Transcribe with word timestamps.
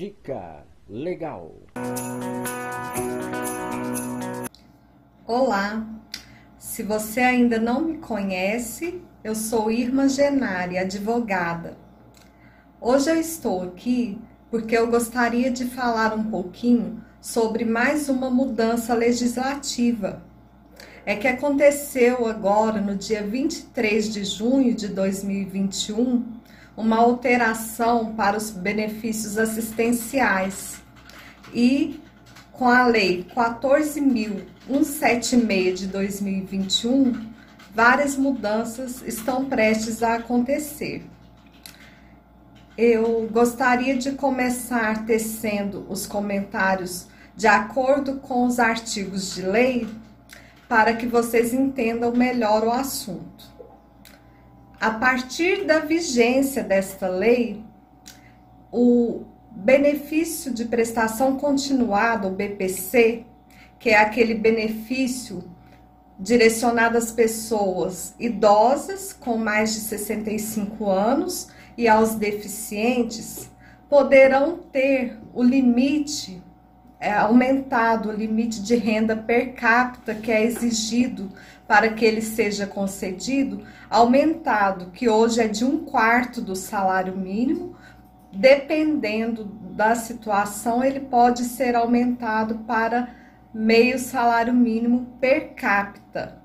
Dica 0.00 0.64
legal. 0.88 1.56
Olá. 5.26 5.86
Se 6.56 6.82
você 6.82 7.20
ainda 7.20 7.58
não 7.58 7.82
me 7.82 7.98
conhece, 7.98 9.02
eu 9.22 9.34
sou 9.34 9.70
Irma 9.70 10.08
Genari, 10.08 10.78
advogada. 10.78 11.76
Hoje 12.80 13.10
eu 13.10 13.16
estou 13.16 13.62
aqui 13.62 14.18
porque 14.50 14.74
eu 14.74 14.90
gostaria 14.90 15.50
de 15.50 15.66
falar 15.66 16.14
um 16.14 16.30
pouquinho 16.30 17.04
sobre 17.20 17.66
mais 17.66 18.08
uma 18.08 18.30
mudança 18.30 18.94
legislativa. 18.94 20.22
É 21.04 21.14
que 21.14 21.28
aconteceu 21.28 22.26
agora, 22.26 22.80
no 22.80 22.96
dia 22.96 23.22
23 23.22 24.10
de 24.10 24.24
junho 24.24 24.74
de 24.74 24.88
2021, 24.88 26.39
uma 26.76 26.96
alteração 26.96 28.14
para 28.14 28.36
os 28.36 28.50
benefícios 28.50 29.38
assistenciais. 29.38 30.82
E 31.52 32.00
com 32.52 32.68
a 32.68 32.86
Lei 32.86 33.26
14.176 33.34 35.74
de 35.74 35.86
2021, 35.86 37.30
várias 37.74 38.16
mudanças 38.16 39.02
estão 39.02 39.46
prestes 39.46 40.02
a 40.02 40.16
acontecer. 40.16 41.02
Eu 42.76 43.28
gostaria 43.30 43.96
de 43.96 44.12
começar 44.12 45.04
tecendo 45.04 45.86
os 45.88 46.06
comentários 46.06 47.06
de 47.36 47.46
acordo 47.46 48.16
com 48.16 48.46
os 48.46 48.58
artigos 48.58 49.34
de 49.34 49.42
lei 49.42 49.86
para 50.68 50.94
que 50.94 51.06
vocês 51.06 51.52
entendam 51.52 52.12
melhor 52.12 52.64
o 52.64 52.70
assunto. 52.70 53.50
A 54.80 54.92
partir 54.92 55.66
da 55.66 55.80
vigência 55.80 56.64
desta 56.64 57.06
lei, 57.06 57.62
o 58.72 59.24
benefício 59.50 60.54
de 60.54 60.64
prestação 60.64 61.36
continuada, 61.36 62.26
o 62.26 62.30
BPC, 62.30 63.26
que 63.78 63.90
é 63.90 63.98
aquele 63.98 64.34
benefício 64.34 65.44
direcionado 66.18 66.96
às 66.96 67.12
pessoas 67.12 68.14
idosas 68.18 69.12
com 69.12 69.36
mais 69.36 69.74
de 69.74 69.80
65 69.80 70.88
anos 70.88 71.48
e 71.76 71.86
aos 71.86 72.14
deficientes, 72.14 73.50
poderão 73.86 74.60
ter 74.72 75.18
o 75.34 75.42
limite 75.42 76.42
é, 77.00 77.12
aumentado, 77.12 78.10
o 78.10 78.12
limite 78.12 78.62
de 78.62 78.76
renda 78.76 79.16
per 79.16 79.54
capita 79.54 80.14
que 80.14 80.30
é 80.30 80.44
exigido 80.44 81.32
para 81.66 81.88
que 81.88 82.04
ele 82.04 82.20
seja 82.20 82.66
concedido, 82.66 83.64
aumentado, 83.88 84.90
que 84.90 85.08
hoje 85.08 85.40
é 85.40 85.48
de 85.48 85.64
um 85.64 85.84
quarto 85.84 86.42
do 86.42 86.54
salário 86.54 87.16
mínimo, 87.16 87.74
dependendo 88.32 89.44
da 89.44 89.94
situação, 89.94 90.84
ele 90.84 91.00
pode 91.00 91.44
ser 91.44 91.74
aumentado 91.74 92.56
para 92.66 93.08
meio 93.54 93.98
salário 93.98 94.52
mínimo 94.52 95.16
per 95.20 95.54
capita. 95.54 96.38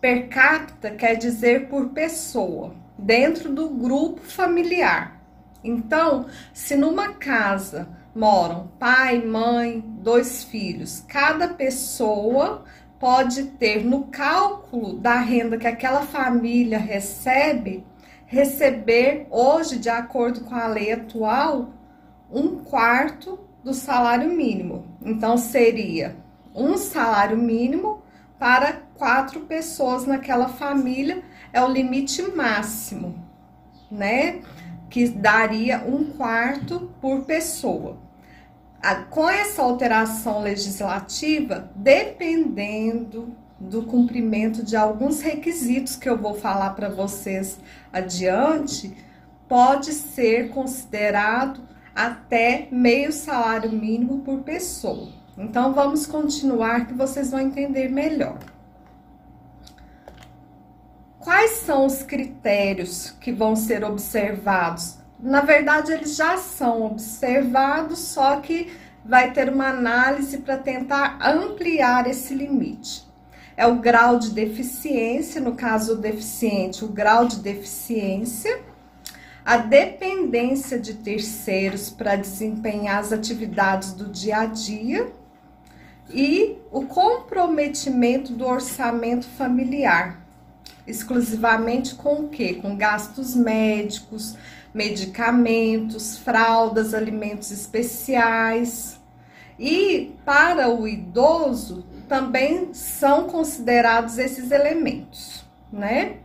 Per 0.00 0.28
capita 0.28 0.90
quer 0.92 1.16
dizer 1.16 1.68
por 1.68 1.90
pessoa, 1.90 2.74
dentro 2.96 3.52
do 3.52 3.68
grupo 3.68 4.20
familiar. 4.20 5.20
Então, 5.62 6.26
se 6.52 6.76
numa 6.76 7.14
casa 7.14 7.88
moram 8.14 8.68
pai, 8.78 9.24
mãe, 9.24 9.80
dois 9.80 10.44
filhos, 10.44 11.04
cada 11.08 11.48
pessoa 11.48 12.64
pode 12.98 13.44
ter 13.44 13.84
no 13.84 14.04
cálculo 14.04 14.94
da 14.94 15.18
renda 15.18 15.58
que 15.58 15.66
aquela 15.66 16.02
família 16.02 16.78
recebe, 16.78 17.84
receber 18.26 19.26
hoje, 19.30 19.78
de 19.78 19.88
acordo 19.88 20.42
com 20.42 20.54
a 20.54 20.68
lei 20.68 20.92
atual, 20.92 21.70
um 22.30 22.58
quarto 22.58 23.40
do 23.64 23.74
salário 23.74 24.30
mínimo. 24.30 24.86
Então, 25.04 25.36
seria 25.36 26.16
um 26.54 26.76
salário 26.76 27.36
mínimo 27.36 28.02
para 28.38 28.82
quatro 28.96 29.40
pessoas 29.40 30.06
naquela 30.06 30.48
família, 30.48 31.22
é 31.52 31.62
o 31.62 31.68
limite 31.68 32.22
máximo, 32.22 33.14
né? 33.90 34.40
Que 34.88 35.08
daria 35.08 35.82
um 35.86 36.04
quarto 36.04 36.90
por 37.00 37.22
pessoa. 37.22 37.96
Com 39.10 39.28
essa 39.28 39.62
alteração 39.62 40.42
legislativa, 40.42 41.70
dependendo 41.76 43.36
do 43.60 43.84
cumprimento 43.84 44.64
de 44.64 44.76
alguns 44.76 45.20
requisitos 45.20 45.94
que 45.94 46.08
eu 46.08 46.18
vou 46.18 46.34
falar 46.34 46.70
para 46.70 46.88
vocês 46.88 47.60
adiante, 47.92 48.96
pode 49.48 49.92
ser 49.92 50.48
considerado 50.48 51.60
até 51.94 52.66
meio 52.72 53.12
salário 53.12 53.70
mínimo 53.70 54.20
por 54.20 54.40
pessoa. 54.40 55.10
Então 55.38 55.72
vamos 55.72 56.06
continuar 56.06 56.86
que 56.86 56.94
vocês 56.94 57.30
vão 57.30 57.40
entender 57.40 57.88
melhor. 57.88 58.38
Quais 61.18 61.58
são 61.58 61.86
os 61.86 62.02
critérios 62.02 63.10
que 63.20 63.30
vão 63.30 63.54
ser 63.54 63.84
observados? 63.84 65.01
Na 65.22 65.40
verdade, 65.40 65.92
eles 65.92 66.16
já 66.16 66.36
são 66.36 66.82
observados, 66.82 68.00
só 68.00 68.40
que 68.40 68.72
vai 69.04 69.32
ter 69.32 69.48
uma 69.48 69.68
análise 69.68 70.38
para 70.38 70.58
tentar 70.58 71.18
ampliar 71.22 72.06
esse 72.06 72.34
limite. 72.34 73.06
É 73.56 73.66
o 73.66 73.76
grau 73.76 74.18
de 74.18 74.30
deficiência, 74.30 75.40
no 75.40 75.54
caso 75.54 75.94
do 75.94 76.02
deficiente, 76.02 76.84
o 76.84 76.88
grau 76.88 77.26
de 77.26 77.36
deficiência 77.36 78.60
a 79.44 79.56
dependência 79.56 80.78
de 80.78 80.94
terceiros 80.94 81.90
para 81.90 82.14
desempenhar 82.14 82.98
as 82.98 83.12
atividades 83.12 83.92
do 83.92 84.06
dia 84.06 84.38
a 84.38 84.46
dia 84.46 85.12
e 86.08 86.58
o 86.70 86.82
comprometimento 86.82 88.32
do 88.32 88.46
orçamento 88.46 89.26
familiar, 89.26 90.24
exclusivamente 90.86 91.94
com 91.96 92.20
o 92.20 92.28
quê? 92.28 92.54
Com 92.54 92.76
gastos 92.76 93.34
médicos, 93.34 94.36
medicamentos, 94.74 96.18
fraldas, 96.18 96.94
alimentos 96.94 97.50
especiais. 97.50 99.00
E 99.58 100.14
para 100.24 100.68
o 100.68 100.88
idoso 100.88 101.84
também 102.08 102.72
são 102.74 103.28
considerados 103.28 104.18
esses 104.18 104.50
elementos, 104.50 105.44
né? 105.72 106.16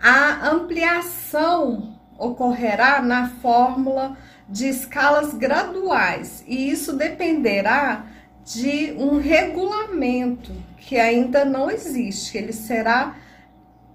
A 0.00 0.50
ampliação 0.50 1.94
ocorrerá 2.18 3.02
na 3.02 3.28
fórmula 3.28 4.16
de 4.48 4.68
escalas 4.68 5.34
graduais 5.34 6.44
e 6.46 6.68
isso 6.70 6.92
dependerá 6.94 8.06
de 8.44 8.92
um 8.98 9.18
regulamento 9.18 10.52
que 10.76 10.98
ainda 10.98 11.44
não 11.44 11.70
existe, 11.70 12.36
ele 12.36 12.52
será 12.52 13.16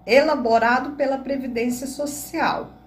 elaborado 0.05 0.91
pela 0.91 1.19
Previdência 1.19 1.85
Social. 1.85 2.78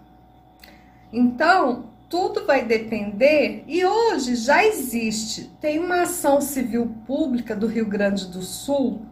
Então, 1.12 1.90
tudo 2.08 2.46
vai 2.46 2.64
depender 2.64 3.64
e 3.66 3.84
hoje 3.84 4.34
já 4.36 4.64
existe. 4.64 5.50
Tem 5.60 5.78
uma 5.78 6.02
ação 6.02 6.40
civil 6.40 6.94
pública 7.06 7.54
do 7.54 7.66
Rio 7.66 7.86
Grande 7.86 8.26
do 8.26 8.42
Sul, 8.42 9.02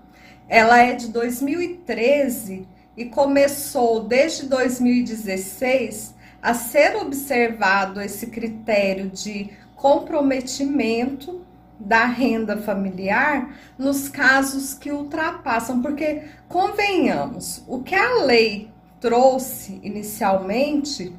ela 0.49 0.79
é 0.79 0.95
de 0.95 1.09
2013 1.09 2.67
e 2.97 3.05
começou 3.05 4.03
desde 4.03 4.47
2016 4.47 6.15
a 6.43 6.55
ser 6.55 6.97
observado 6.97 8.01
esse 8.01 8.27
critério 8.29 9.09
de 9.09 9.51
comprometimento 9.77 11.43
da 11.79 12.05
renda 12.05 12.57
familiar 12.57 13.57
nos 13.79 14.09
casos 14.09 14.75
que 14.75 14.91
ultrapassam, 14.91 15.81
porque 15.81 16.25
convenhamos, 16.49 17.65
o 17.67 17.83
que 17.83 17.95
a 17.95 18.25
lei 18.25 18.71
trouxe 19.01 19.81
inicialmente 19.83 21.15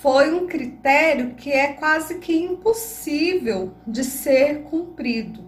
foi 0.00 0.32
um 0.32 0.46
critério 0.46 1.34
que 1.34 1.52
é 1.52 1.74
quase 1.74 2.18
que 2.18 2.34
impossível 2.34 3.74
de 3.86 4.02
ser 4.02 4.62
cumprido. 4.62 5.44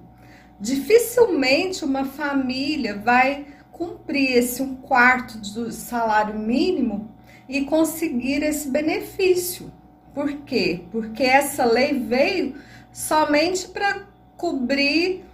Dificilmente 0.61 1.85
uma 1.85 2.05
família 2.05 2.97
vai 2.97 3.47
cumprir 3.71 4.37
esse 4.37 4.63
um 4.63 4.77
quarto 4.77 5.39
do 5.39 5.73
salário 5.73 6.39
mínimo 6.39 7.11
e 7.49 7.65
conseguir 7.65 8.43
esse 8.43 8.69
benefício. 8.69 9.73
Por 10.15 10.31
quê? 10.43 10.83
Porque 10.93 11.23
essa 11.23 11.65
lei 11.65 11.99
veio 11.99 12.55
somente 12.93 13.69
para 13.69 14.07
cobrir, 14.37 15.25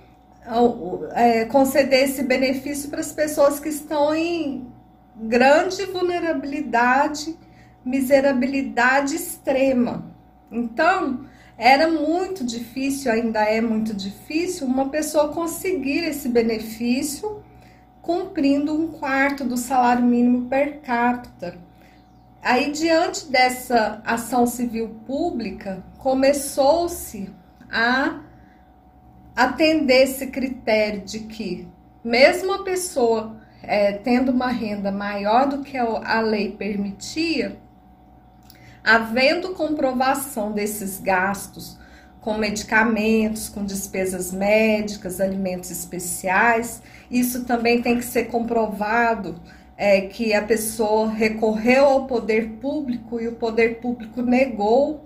é, 1.12 1.44
conceder 1.47 2.05
esse 2.05 2.23
benefício 2.23 2.88
para 2.88 3.00
as 3.00 3.12
pessoas 3.12 3.59
que 3.59 3.69
estão 3.69 4.15
em 4.15 4.69
grande 5.17 5.85
vulnerabilidade, 5.87 7.37
miserabilidade 7.88 9.17
extrema. 9.17 10.05
Então, 10.52 11.26
era 11.56 11.90
muito 11.90 12.44
difícil, 12.44 13.11
ainda 13.11 13.40
é 13.40 13.61
muito 13.61 13.94
difícil, 13.94 14.67
uma 14.67 14.90
pessoa 14.90 15.32
conseguir 15.32 16.05
esse 16.05 16.29
benefício 16.29 17.43
cumprindo 18.02 18.75
um 18.75 18.88
quarto 18.88 19.44
do 19.44 19.56
salário 19.56 20.05
mínimo 20.05 20.49
per 20.49 20.81
capita. 20.81 21.56
Aí, 22.43 22.70
diante 22.70 23.26
dessa 23.26 24.00
ação 24.05 24.46
civil 24.46 25.00
pública, 25.06 25.82
começou-se 25.99 27.31
a 27.70 28.20
atender 29.34 30.05
esse 30.05 30.29
critério 30.29 31.00
de 31.00 31.20
que, 31.20 31.67
mesmo 32.05 32.52
a 32.52 32.62
pessoa 32.62 33.41
é, 33.62 33.93
tendo 33.93 34.31
uma 34.31 34.49
renda 34.49 34.93
maior 34.93 35.49
do 35.49 35.62
que 35.62 35.76
a 35.76 36.20
lei 36.20 36.52
permitia, 36.52 37.58
havendo 38.88 39.50
comprovação 39.50 40.50
desses 40.50 40.99
gastos 40.99 41.79
com 42.23 42.38
medicamentos, 42.38 43.46
com 43.46 43.62
despesas 43.62 44.32
médicas, 44.32 45.20
alimentos 45.20 45.70
especiais, 45.70 46.82
isso 47.11 47.44
também 47.44 47.82
tem 47.82 47.99
que 47.99 48.05
ser 48.05 48.25
comprovado 48.25 49.38
é, 49.76 50.00
que 50.00 50.32
a 50.32 50.40
pessoa 50.40 51.11
recorreu 51.11 51.85
ao 51.85 52.06
poder 52.06 52.52
público 52.61 53.20
e 53.20 53.29
o 53.29 53.32
poder 53.32 53.79
público 53.79 54.23
negou 54.23 55.05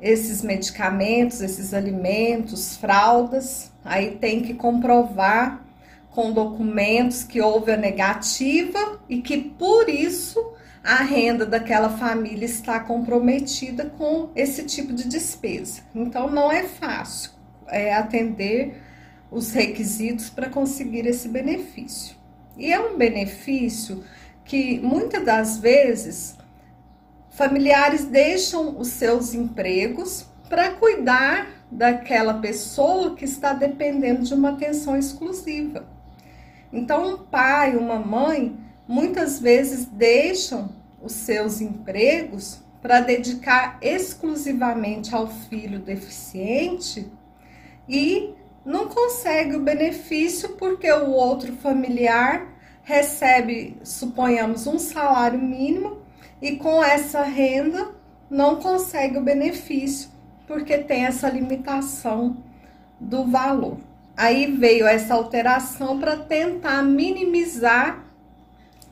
esses 0.00 0.42
medicamentos, 0.42 1.42
esses 1.42 1.74
alimentos, 1.74 2.78
fraldas, 2.78 3.70
aí 3.84 4.12
tem 4.12 4.40
que 4.40 4.54
comprovar 4.54 5.62
com 6.10 6.32
documentos 6.32 7.22
que 7.22 7.38
houve 7.38 7.70
a 7.70 7.76
negativa 7.76 8.98
e 9.10 9.20
que 9.20 9.36
por 9.36 9.90
isso 9.90 10.54
a 10.82 11.02
renda 11.02 11.44
daquela 11.44 11.90
família 11.90 12.44
está 12.44 12.80
comprometida 12.80 13.86
com 13.86 14.30
esse 14.34 14.64
tipo 14.64 14.92
de 14.92 15.06
despesa. 15.06 15.82
Então 15.94 16.30
não 16.30 16.50
é 16.50 16.64
fácil 16.64 17.32
é, 17.68 17.94
atender 17.94 18.82
os 19.30 19.52
requisitos 19.52 20.30
para 20.30 20.48
conseguir 20.48 21.06
esse 21.06 21.28
benefício. 21.28 22.16
E 22.56 22.72
é 22.72 22.80
um 22.80 22.96
benefício 22.96 24.04
que 24.44 24.80
muitas 24.80 25.24
das 25.24 25.58
vezes 25.58 26.36
familiares 27.30 28.04
deixam 28.04 28.78
os 28.78 28.88
seus 28.88 29.34
empregos 29.34 30.26
para 30.48 30.70
cuidar 30.72 31.46
daquela 31.70 32.34
pessoa 32.34 33.14
que 33.14 33.24
está 33.24 33.52
dependendo 33.52 34.24
de 34.24 34.34
uma 34.34 34.50
atenção 34.50 34.96
exclusiva. 34.96 35.86
Então, 36.72 37.14
um 37.14 37.18
pai, 37.18 37.76
uma 37.76 37.98
mãe, 37.98 38.58
muitas 38.90 39.38
vezes 39.38 39.86
deixam 39.86 40.68
os 41.00 41.12
seus 41.12 41.60
empregos 41.60 42.60
para 42.82 42.98
dedicar 42.98 43.78
exclusivamente 43.80 45.14
ao 45.14 45.28
filho 45.28 45.78
deficiente 45.78 47.08
e 47.88 48.34
não 48.64 48.88
consegue 48.88 49.54
o 49.54 49.62
benefício 49.62 50.56
porque 50.56 50.90
o 50.90 51.10
outro 51.10 51.52
familiar 51.52 52.48
recebe, 52.82 53.76
suponhamos, 53.84 54.66
um 54.66 54.76
salário 54.76 55.38
mínimo 55.38 55.98
e 56.42 56.56
com 56.56 56.82
essa 56.82 57.22
renda 57.22 57.92
não 58.28 58.56
consegue 58.56 59.18
o 59.18 59.22
benefício 59.22 60.10
porque 60.48 60.78
tem 60.78 61.04
essa 61.04 61.28
limitação 61.28 62.42
do 62.98 63.24
valor. 63.24 63.78
Aí 64.16 64.50
veio 64.50 64.84
essa 64.84 65.14
alteração 65.14 66.00
para 66.00 66.16
tentar 66.16 66.82
minimizar 66.82 68.09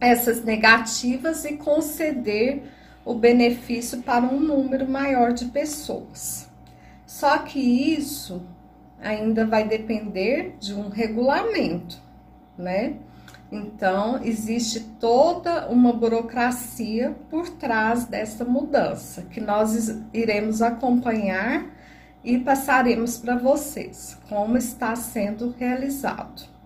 essas 0.00 0.44
negativas 0.44 1.44
e 1.44 1.56
conceder 1.56 2.62
o 3.04 3.14
benefício 3.14 4.02
para 4.02 4.24
um 4.24 4.38
número 4.38 4.88
maior 4.88 5.32
de 5.32 5.46
pessoas. 5.46 6.48
Só 7.06 7.38
que 7.38 7.58
isso 7.58 8.42
ainda 9.00 9.46
vai 9.46 9.66
depender 9.66 10.56
de 10.60 10.74
um 10.74 10.88
regulamento, 10.88 11.98
né? 12.56 12.96
Então, 13.50 14.22
existe 14.22 14.80
toda 15.00 15.68
uma 15.68 15.92
burocracia 15.92 17.16
por 17.30 17.48
trás 17.48 18.04
dessa 18.04 18.44
mudança 18.44 19.22
que 19.22 19.40
nós 19.40 19.88
iremos 20.12 20.60
acompanhar 20.60 21.64
e 22.22 22.38
passaremos 22.38 23.16
para 23.16 23.36
vocês 23.36 24.18
como 24.28 24.58
está 24.58 24.94
sendo 24.94 25.54
realizado. 25.58 26.57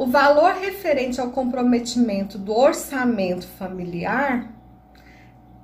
O 0.00 0.06
valor 0.06 0.54
referente 0.54 1.20
ao 1.20 1.28
comprometimento 1.30 2.38
do 2.38 2.56
orçamento 2.56 3.46
familiar 3.46 4.50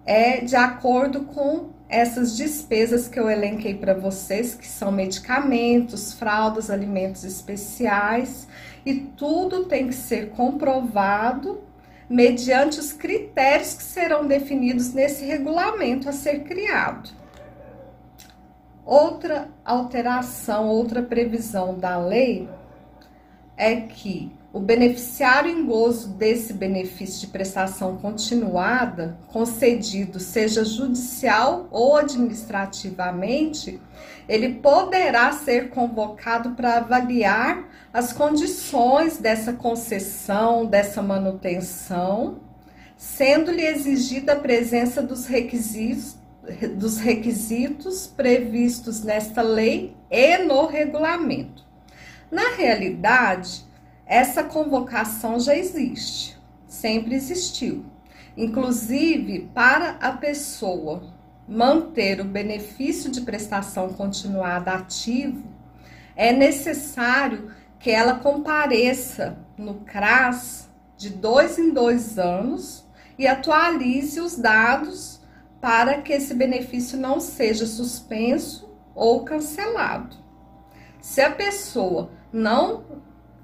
é 0.04 0.42
de 0.42 0.54
acordo 0.54 1.22
com 1.22 1.70
essas 1.88 2.36
despesas 2.36 3.08
que 3.08 3.18
eu 3.18 3.30
elenquei 3.30 3.74
para 3.74 3.94
vocês, 3.94 4.54
que 4.54 4.66
são 4.66 4.92
medicamentos, 4.92 6.12
fraldas, 6.12 6.68
alimentos 6.68 7.24
especiais, 7.24 8.46
e 8.84 8.96
tudo 9.16 9.64
tem 9.64 9.88
que 9.88 9.94
ser 9.94 10.28
comprovado 10.28 11.62
mediante 12.06 12.78
os 12.78 12.92
critérios 12.92 13.72
que 13.72 13.84
serão 13.84 14.26
definidos 14.26 14.92
nesse 14.92 15.24
regulamento 15.24 16.10
a 16.10 16.12
ser 16.12 16.40
criado. 16.40 17.08
Outra 18.84 19.48
alteração, 19.64 20.68
outra 20.68 21.02
previsão 21.02 21.78
da 21.78 21.96
lei 21.96 22.46
é 23.56 23.76
que 23.76 24.30
o 24.52 24.60
beneficiário 24.60 25.50
em 25.50 25.66
gozo 25.66 26.08
desse 26.14 26.52
benefício 26.54 27.20
de 27.20 27.26
prestação 27.26 27.98
continuada, 27.98 29.18
concedido 29.28 30.18
seja 30.18 30.64
judicial 30.64 31.68
ou 31.70 31.96
administrativamente, 31.96 33.78
ele 34.26 34.54
poderá 34.54 35.30
ser 35.32 35.68
convocado 35.68 36.52
para 36.52 36.78
avaliar 36.78 37.68
as 37.92 38.12
condições 38.14 39.18
dessa 39.18 39.52
concessão, 39.52 40.64
dessa 40.64 41.02
manutenção, 41.02 42.40
sendo-lhe 42.96 43.62
exigida 43.62 44.32
a 44.32 44.40
presença 44.40 45.02
dos 45.02 45.26
requisitos, 45.26 46.16
dos 46.76 46.96
requisitos 46.96 48.06
previstos 48.06 49.02
nesta 49.02 49.42
lei 49.42 49.94
e 50.10 50.38
no 50.38 50.64
regulamento. 50.64 51.65
Na 52.30 52.54
realidade, 52.56 53.64
essa 54.04 54.42
convocação 54.42 55.38
já 55.38 55.56
existe, 55.56 56.36
sempre 56.66 57.14
existiu. 57.14 57.84
Inclusive, 58.36 59.50
para 59.54 59.96
a 60.00 60.12
pessoa 60.12 61.02
manter 61.48 62.20
o 62.20 62.24
benefício 62.24 63.10
de 63.10 63.20
prestação 63.20 63.92
continuada 63.92 64.72
ativo, 64.72 65.44
é 66.16 66.32
necessário 66.32 67.52
que 67.78 67.90
ela 67.90 68.18
compareça 68.18 69.38
no 69.56 69.74
CRAS 69.80 70.68
de 70.96 71.10
dois 71.10 71.58
em 71.58 71.72
dois 71.72 72.18
anos 72.18 72.84
e 73.18 73.26
atualize 73.26 74.20
os 74.20 74.36
dados 74.36 75.20
para 75.60 76.00
que 76.02 76.12
esse 76.12 76.34
benefício 76.34 76.98
não 76.98 77.20
seja 77.20 77.66
suspenso 77.66 78.68
ou 78.94 79.24
cancelado. 79.24 80.16
Se 81.00 81.20
a 81.20 81.30
pessoa 81.30 82.10
não 82.32 82.84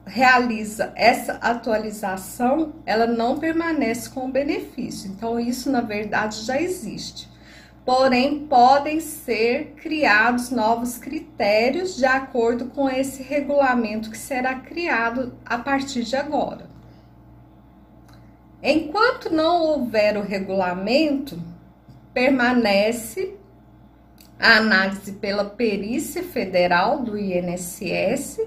realiza 0.04 0.92
essa 0.96 1.34
atualização, 1.34 2.74
ela 2.84 3.06
não 3.06 3.38
permanece 3.38 4.10
com 4.10 4.26
o 4.26 4.32
benefício. 4.32 5.10
Então, 5.10 5.38
isso 5.38 5.70
na 5.70 5.80
verdade 5.80 6.42
já 6.42 6.60
existe. 6.60 7.30
Porém, 7.84 8.46
podem 8.46 9.00
ser 9.00 9.74
criados 9.76 10.50
novos 10.50 10.98
critérios 10.98 11.96
de 11.96 12.06
acordo 12.06 12.66
com 12.66 12.88
esse 12.88 13.22
regulamento 13.22 14.10
que 14.10 14.18
será 14.18 14.56
criado 14.56 15.34
a 15.44 15.58
partir 15.58 16.04
de 16.04 16.14
agora. 16.14 16.70
Enquanto 18.62 19.30
não 19.30 19.62
houver 19.62 20.16
o 20.16 20.22
regulamento, 20.22 21.42
permanece 22.14 23.36
a 24.38 24.58
análise 24.58 25.12
pela 25.12 25.44
perícia 25.44 26.22
federal 26.22 27.00
do 27.00 27.18
INSS 27.18 28.40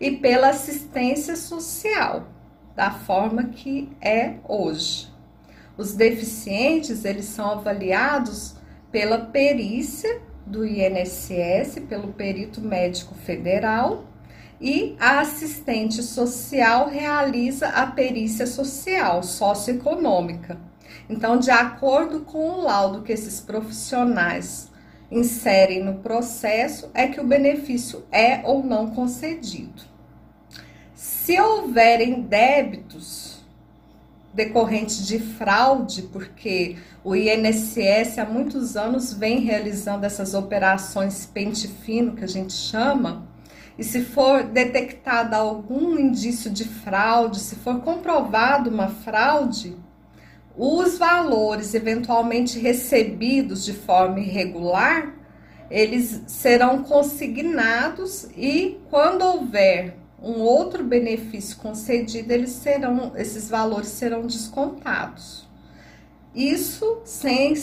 e 0.00 0.10
pela 0.10 0.48
assistência 0.48 1.36
social, 1.36 2.28
da 2.74 2.90
forma 2.90 3.44
que 3.44 3.88
é 4.00 4.34
hoje. 4.46 5.08
Os 5.76 5.94
deficientes, 5.94 7.04
eles 7.04 7.26
são 7.26 7.50
avaliados 7.50 8.56
pela 8.90 9.18
perícia 9.18 10.20
do 10.46 10.64
INSS, 10.64 11.80
pelo 11.88 12.12
perito 12.12 12.60
médico 12.60 13.14
federal, 13.14 14.04
e 14.60 14.96
a 14.98 15.20
assistente 15.20 16.02
social 16.02 16.88
realiza 16.88 17.68
a 17.68 17.86
perícia 17.86 18.46
social, 18.46 19.22
socioeconômica. 19.22 20.58
Então, 21.08 21.38
de 21.38 21.50
acordo 21.50 22.20
com 22.20 22.50
o 22.50 22.62
laudo 22.62 23.02
que 23.02 23.12
esses 23.12 23.40
profissionais 23.40 24.65
inserem 25.10 25.84
no 25.84 25.96
processo 25.96 26.90
é 26.94 27.06
que 27.06 27.20
o 27.20 27.26
benefício 27.26 28.04
é 28.10 28.40
ou 28.44 28.62
não 28.62 28.90
concedido. 28.90 29.82
Se 30.94 31.38
houverem 31.40 32.22
débitos 32.22 33.36
decorrentes 34.36 35.06
de 35.06 35.18
fraude, 35.18 36.02
porque 36.02 36.76
o 37.02 37.16
INSS 37.16 38.18
há 38.18 38.24
muitos 38.26 38.76
anos 38.76 39.12
vem 39.12 39.40
realizando 39.40 40.04
essas 40.04 40.34
operações 40.34 41.24
pente 41.24 41.66
fino, 41.66 42.14
que 42.14 42.22
a 42.22 42.28
gente 42.28 42.52
chama, 42.52 43.26
e 43.78 43.84
se 43.84 44.02
for 44.02 44.42
detectada 44.42 45.36
algum 45.36 45.98
indício 45.98 46.50
de 46.50 46.64
fraude, 46.64 47.40
se 47.40 47.56
for 47.56 47.80
comprovado 47.80 48.70
uma 48.70 48.88
fraude, 48.88 49.76
os 50.56 50.96
valores 50.96 51.74
eventualmente 51.74 52.58
recebidos 52.58 53.64
de 53.64 53.72
forma 53.72 54.20
irregular, 54.20 55.14
eles 55.70 56.22
serão 56.26 56.82
consignados 56.82 58.28
e 58.36 58.80
quando 58.88 59.22
houver 59.22 59.96
um 60.22 60.40
outro 60.40 60.82
benefício 60.82 61.58
concedido, 61.58 62.32
eles 62.32 62.50
serão, 62.50 63.12
esses 63.16 63.50
valores 63.50 63.88
serão 63.88 64.26
descontados. 64.26 65.46
Isso 66.34 67.00
sem, 67.04 67.54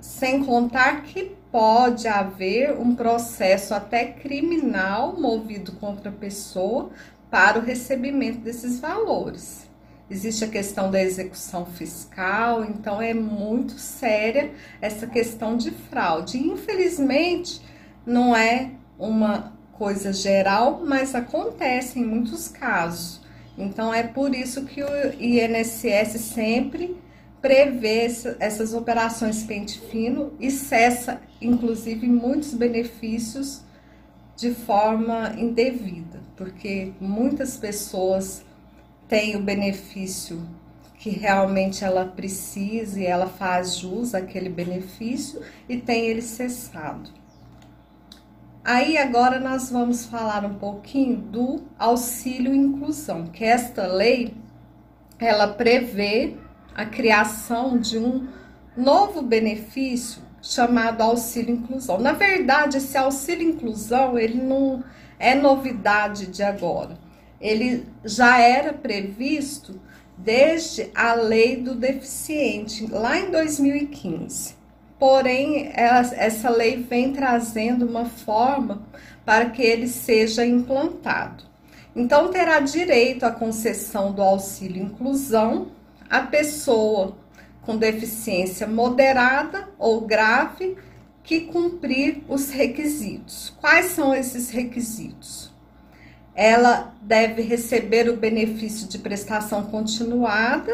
sem 0.00 0.44
contar 0.44 1.02
que 1.02 1.36
pode 1.50 2.08
haver 2.08 2.76
um 2.78 2.94
processo 2.94 3.72
até 3.72 4.04
criminal 4.04 5.18
movido 5.18 5.72
contra 5.72 6.10
a 6.10 6.14
pessoa 6.14 6.90
para 7.30 7.58
o 7.58 7.62
recebimento 7.62 8.38
desses 8.38 8.80
valores. 8.80 9.65
Existe 10.08 10.44
a 10.44 10.48
questão 10.48 10.90
da 10.90 11.02
execução 11.02 11.66
fiscal, 11.66 12.64
então 12.64 13.02
é 13.02 13.12
muito 13.12 13.72
séria 13.72 14.52
essa 14.80 15.06
questão 15.06 15.56
de 15.56 15.72
fraude. 15.72 16.38
Infelizmente, 16.38 17.60
não 18.06 18.34
é 18.36 18.70
uma 18.96 19.52
coisa 19.72 20.12
geral, 20.12 20.82
mas 20.86 21.14
acontece 21.14 21.98
em 21.98 22.04
muitos 22.04 22.46
casos. 22.46 23.20
Então 23.58 23.92
é 23.92 24.04
por 24.04 24.32
isso 24.32 24.64
que 24.64 24.82
o 24.82 24.88
INSS 25.18 26.20
sempre 26.20 26.96
prevê 27.42 28.06
essas 28.38 28.74
operações 28.74 29.42
pente 29.42 29.80
fino 29.90 30.32
e 30.38 30.50
cessa, 30.50 31.20
inclusive, 31.40 32.06
muitos 32.06 32.54
benefícios 32.54 33.62
de 34.36 34.54
forma 34.54 35.34
indevida, 35.38 36.20
porque 36.36 36.92
muitas 37.00 37.56
pessoas 37.56 38.44
têm 39.08 39.36
o 39.36 39.42
benefício 39.42 40.42
que 40.98 41.10
realmente 41.10 41.84
ela 41.84 42.04
precisa 42.04 42.98
e 42.98 43.06
ela 43.06 43.28
faz 43.28 43.76
jus 43.76 44.14
àquele 44.14 44.48
benefício 44.48 45.40
e 45.68 45.76
tem 45.76 46.06
ele 46.06 46.22
cessado. 46.22 47.10
Aí 48.64 48.98
agora 48.98 49.38
nós 49.38 49.70
vamos 49.70 50.06
falar 50.06 50.44
um 50.44 50.54
pouquinho 50.54 51.18
do 51.18 51.62
auxílio 51.78 52.52
inclusão, 52.52 53.26
que 53.26 53.44
esta 53.44 53.86
lei 53.86 54.34
ela 55.20 55.48
prevê 55.48 56.34
a 56.74 56.84
criação 56.84 57.78
de 57.78 57.96
um 57.96 58.26
novo 58.76 59.22
benefício 59.22 60.20
chamado 60.42 61.00
auxílio 61.00 61.54
inclusão. 61.54 61.98
Na 62.00 62.12
verdade, 62.12 62.78
esse 62.78 62.98
auxílio 62.98 63.48
inclusão, 63.48 64.18
ele 64.18 64.42
não 64.42 64.82
é 65.18 65.34
novidade 65.34 66.26
de 66.26 66.42
agora. 66.42 66.98
Ele 67.40 67.86
já 68.04 68.38
era 68.38 68.72
previsto 68.72 69.80
desde 70.16 70.90
a 70.94 71.14
lei 71.14 71.56
do 71.56 71.74
deficiente, 71.74 72.86
lá 72.86 73.18
em 73.18 73.30
2015. 73.30 74.54
Porém, 74.98 75.70
essa 75.74 76.48
lei 76.48 76.82
vem 76.82 77.12
trazendo 77.12 77.86
uma 77.86 78.06
forma 78.06 78.86
para 79.24 79.50
que 79.50 79.62
ele 79.62 79.88
seja 79.88 80.46
implantado. 80.46 81.44
Então, 81.94 82.30
terá 82.30 82.60
direito 82.60 83.24
à 83.24 83.30
concessão 83.30 84.12
do 84.12 84.22
auxílio 84.22 84.82
inclusão 84.82 85.68
a 86.08 86.20
pessoa 86.20 87.16
com 87.62 87.76
deficiência 87.76 88.66
moderada 88.66 89.68
ou 89.78 90.02
grave 90.02 90.76
que 91.22 91.40
cumprir 91.40 92.22
os 92.28 92.50
requisitos. 92.50 93.52
Quais 93.60 93.86
são 93.86 94.14
esses 94.14 94.50
requisitos? 94.50 95.52
Ela 96.36 96.94
deve 97.00 97.40
receber 97.40 98.10
o 98.10 98.16
benefício 98.18 98.86
de 98.86 98.98
prestação 98.98 99.64
continuada 99.64 100.70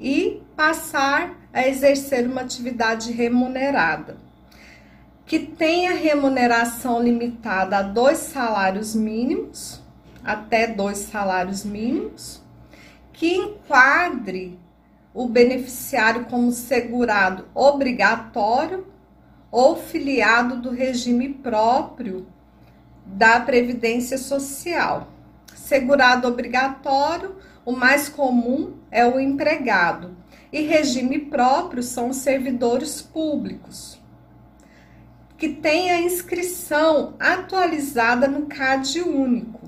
e 0.00 0.42
passar 0.56 1.38
a 1.52 1.68
exercer 1.68 2.26
uma 2.26 2.40
atividade 2.40 3.12
remunerada, 3.12 4.16
que 5.24 5.38
tenha 5.38 5.94
remuneração 5.94 7.00
limitada 7.00 7.78
a 7.78 7.82
dois 7.82 8.18
salários 8.18 8.92
mínimos, 8.92 9.80
até 10.24 10.66
dois 10.66 10.98
salários 10.98 11.64
mínimos, 11.64 12.42
que 13.12 13.36
enquadre 13.36 14.58
o 15.14 15.28
beneficiário 15.28 16.24
como 16.24 16.50
segurado 16.50 17.46
obrigatório 17.54 18.84
ou 19.48 19.76
filiado 19.76 20.56
do 20.56 20.70
regime 20.70 21.28
próprio 21.28 22.26
da 23.04 23.40
Previdência 23.40 24.18
Social. 24.18 25.08
Segurado 25.54 26.28
obrigatório, 26.28 27.36
o 27.64 27.72
mais 27.72 28.08
comum 28.08 28.74
é 28.90 29.06
o 29.06 29.18
empregado, 29.18 30.16
e 30.52 30.62
regime 30.62 31.18
próprio 31.18 31.82
são 31.82 32.10
os 32.10 32.16
servidores 32.16 33.00
públicos, 33.00 34.00
que 35.38 35.48
tem 35.48 35.90
a 35.90 36.00
inscrição 36.00 37.14
atualizada 37.18 38.28
no 38.28 38.46
CAD 38.46 39.00
único 39.00 39.62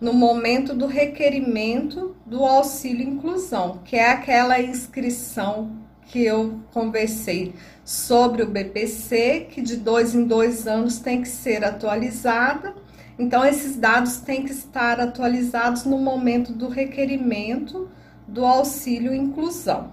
no 0.00 0.12
momento 0.12 0.74
do 0.74 0.86
requerimento 0.86 2.16
do 2.24 2.44
auxílio 2.44 3.08
inclusão, 3.08 3.80
que 3.84 3.96
é 3.96 4.12
aquela 4.12 4.60
inscrição 4.60 5.87
que 6.08 6.24
eu 6.24 6.60
conversei 6.72 7.54
sobre 7.84 8.42
o 8.42 8.50
BPC, 8.50 9.46
que 9.50 9.62
de 9.62 9.76
dois 9.76 10.14
em 10.14 10.24
dois 10.24 10.66
anos 10.66 10.98
tem 10.98 11.22
que 11.22 11.28
ser 11.28 11.64
atualizada. 11.64 12.74
Então, 13.18 13.44
esses 13.44 13.76
dados 13.76 14.18
têm 14.18 14.44
que 14.44 14.52
estar 14.52 15.00
atualizados 15.00 15.84
no 15.84 15.98
momento 15.98 16.52
do 16.52 16.68
requerimento 16.68 17.88
do 18.26 18.44
auxílio 18.44 19.14
inclusão. 19.14 19.92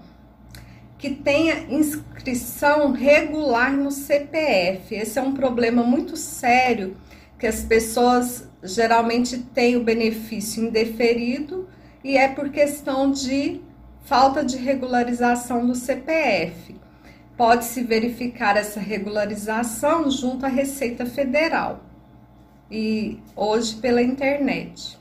Que 0.98 1.10
tenha 1.10 1.68
inscrição 1.70 2.92
regular 2.92 3.74
no 3.74 3.92
CPF. 3.92 4.96
Esse 4.96 5.20
é 5.20 5.22
um 5.22 5.34
problema 5.34 5.84
muito 5.84 6.16
sério 6.16 6.96
que 7.38 7.46
as 7.46 7.64
pessoas 7.64 8.48
geralmente 8.64 9.38
têm 9.38 9.76
o 9.76 9.84
benefício 9.84 10.64
indeferido 10.64 11.68
e 12.04 12.18
é 12.18 12.28
por 12.28 12.50
questão 12.50 13.12
de 13.12 13.62
falta 14.06 14.46
de 14.46 14.58
regularização 14.58 15.66
do 15.66 15.76
CPF. 15.76 16.76
Pode-se 17.36 17.84
verificar 17.84 18.56
essa 18.56 18.80
regularização 18.80 20.10
junto 20.10 20.46
à 20.46 20.50
Receita 20.50 21.06
Federal 21.06 21.84
e 22.72 23.20
hoje 23.36 23.76
pela 23.76 24.02
internet. 24.02 24.98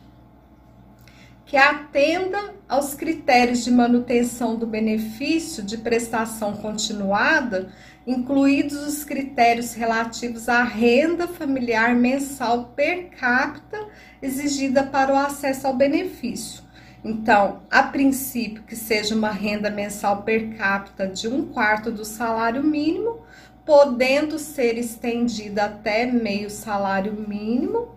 Que 1.46 1.56
atenda 1.56 2.54
aos 2.68 2.94
critérios 2.94 3.62
de 3.62 3.70
manutenção 3.70 4.56
do 4.56 4.66
benefício 4.66 5.62
de 5.62 5.78
prestação 5.78 6.56
continuada 6.56 7.70
incluídos 8.06 8.87
os 8.87 9.04
critérios 9.04 9.75
relativos 9.75 10.49
à 10.49 10.62
renda 10.62 11.28
familiar 11.28 11.94
mensal 11.94 12.73
per 12.75 13.11
capita 13.11 13.87
exigida 14.20 14.82
para 14.82 15.12
o 15.12 15.16
acesso 15.16 15.66
ao 15.66 15.75
benefício. 15.75 16.63
Então, 17.04 17.61
a 17.70 17.82
princípio, 17.82 18.62
que 18.62 18.75
seja 18.75 19.14
uma 19.14 19.30
renda 19.30 19.68
mensal 19.68 20.23
per 20.23 20.56
capita 20.56 21.06
de 21.06 21.28
um 21.28 21.46
quarto 21.46 21.92
do 21.92 22.04
salário 22.04 22.64
mínimo, 22.64 23.20
podendo 23.66 24.38
ser 24.38 24.78
estendida 24.78 25.64
até 25.64 26.06
meio 26.06 26.49
salário 26.49 27.12
mínimo 27.28 27.88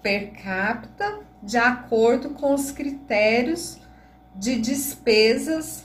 per 0.00 0.30
capita, 0.32 1.20
de 1.42 1.58
acordo 1.58 2.30
com 2.30 2.54
os 2.54 2.70
critérios 2.70 3.78
de 4.36 4.60
despesas 4.60 5.84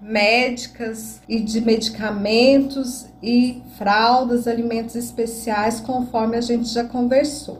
médicas 0.00 1.20
e 1.28 1.40
de 1.40 1.60
medicamentos 1.60 3.06
e 3.22 3.62
fraldas, 3.76 4.46
alimentos 4.46 4.94
especiais, 4.94 5.80
conforme 5.80 6.36
a 6.36 6.40
gente 6.40 6.68
já 6.68 6.84
conversou. 6.84 7.58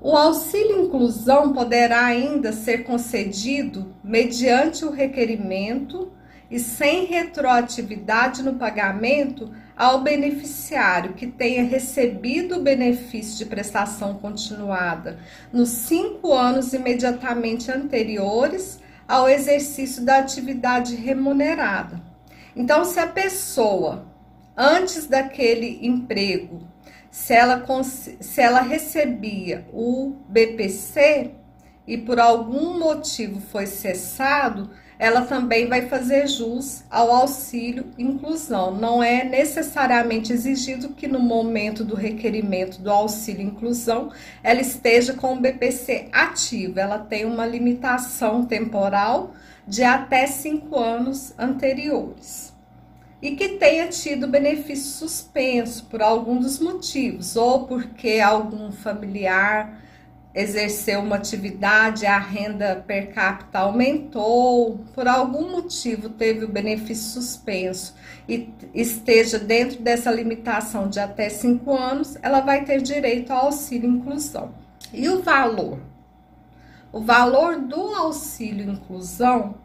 O 0.00 0.16
auxílio 0.16 0.84
inclusão 0.84 1.52
poderá 1.52 2.04
ainda 2.04 2.52
ser 2.52 2.84
concedido 2.84 3.94
mediante 4.02 4.84
o 4.84 4.90
requerimento 4.90 6.12
e 6.48 6.58
sem 6.60 7.04
retroatividade 7.06 8.42
no 8.42 8.54
pagamento 8.54 9.52
ao 9.76 10.00
beneficiário 10.00 11.14
que 11.14 11.26
tenha 11.26 11.64
recebido 11.64 12.56
o 12.56 12.62
benefício 12.62 13.36
de 13.38 13.46
prestação 13.46 14.14
continuada 14.14 15.18
nos 15.52 15.68
cinco 15.68 16.32
anos 16.32 16.72
imediatamente 16.72 17.70
anteriores 17.70 18.80
ao 19.06 19.28
exercício 19.28 20.04
da 20.04 20.18
atividade 20.18 20.94
remunerada. 20.94 22.00
Então, 22.54 22.84
se 22.84 23.00
a 23.00 23.06
pessoa, 23.06 24.06
antes 24.56 25.06
daquele 25.06 25.84
emprego, 25.86 26.60
se 27.10 27.32
ela, 27.34 27.64
se 27.82 28.40
ela 28.40 28.60
recebia 28.60 29.66
o 29.72 30.16
BPC 30.28 31.32
e 31.86 31.96
por 31.96 32.20
algum 32.20 32.78
motivo 32.78 33.40
foi 33.40 33.66
cessado, 33.66 34.70
ela 34.98 35.22
também 35.22 35.68
vai 35.68 35.82
fazer 35.82 36.26
jus 36.26 36.84
ao 36.90 37.12
auxílio 37.12 37.86
inclusão. 37.96 38.74
Não 38.74 39.02
é 39.02 39.24
necessariamente 39.24 40.32
exigido 40.32 40.90
que 40.90 41.06
no 41.06 41.20
momento 41.20 41.84
do 41.84 41.94
requerimento 41.94 42.82
do 42.82 42.90
auxílio 42.90 43.46
inclusão 43.46 44.10
ela 44.42 44.60
esteja 44.60 45.14
com 45.14 45.34
o 45.34 45.40
BPC 45.40 46.08
ativo. 46.12 46.80
Ela 46.80 46.98
tem 46.98 47.24
uma 47.24 47.46
limitação 47.46 48.44
temporal 48.44 49.34
de 49.66 49.84
até 49.84 50.26
cinco 50.26 50.78
anos 50.78 51.32
anteriores. 51.38 52.47
E 53.20 53.34
que 53.34 53.48
tenha 53.50 53.88
tido 53.88 54.28
benefício 54.28 54.92
suspenso 54.92 55.86
por 55.86 56.00
algum 56.00 56.38
dos 56.38 56.60
motivos, 56.60 57.34
ou 57.34 57.66
porque 57.66 58.20
algum 58.20 58.70
familiar 58.70 59.82
exerceu 60.34 61.00
uma 61.00 61.16
atividade, 61.16 62.06
a 62.06 62.16
renda 62.16 62.84
per 62.86 63.12
capita 63.12 63.58
aumentou, 63.58 64.78
por 64.94 65.08
algum 65.08 65.50
motivo 65.50 66.08
teve 66.10 66.44
o 66.44 66.48
benefício 66.48 67.20
suspenso 67.20 67.94
e 68.28 68.48
esteja 68.72 69.36
dentro 69.36 69.80
dessa 69.80 70.12
limitação 70.12 70.88
de 70.88 71.00
até 71.00 71.28
cinco 71.28 71.74
anos, 71.74 72.16
ela 72.22 72.40
vai 72.40 72.64
ter 72.64 72.80
direito 72.80 73.32
ao 73.32 73.46
auxílio 73.46 73.90
inclusão. 73.90 74.54
E 74.92 75.08
o 75.08 75.22
valor? 75.22 75.80
O 76.92 77.00
valor 77.00 77.56
do 77.56 77.94
auxílio 77.94 78.70
inclusão 78.70 79.56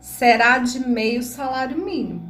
será 0.00 0.58
de 0.58 0.80
meio 0.80 1.22
salário 1.22 1.78
mínimo. 1.78 2.25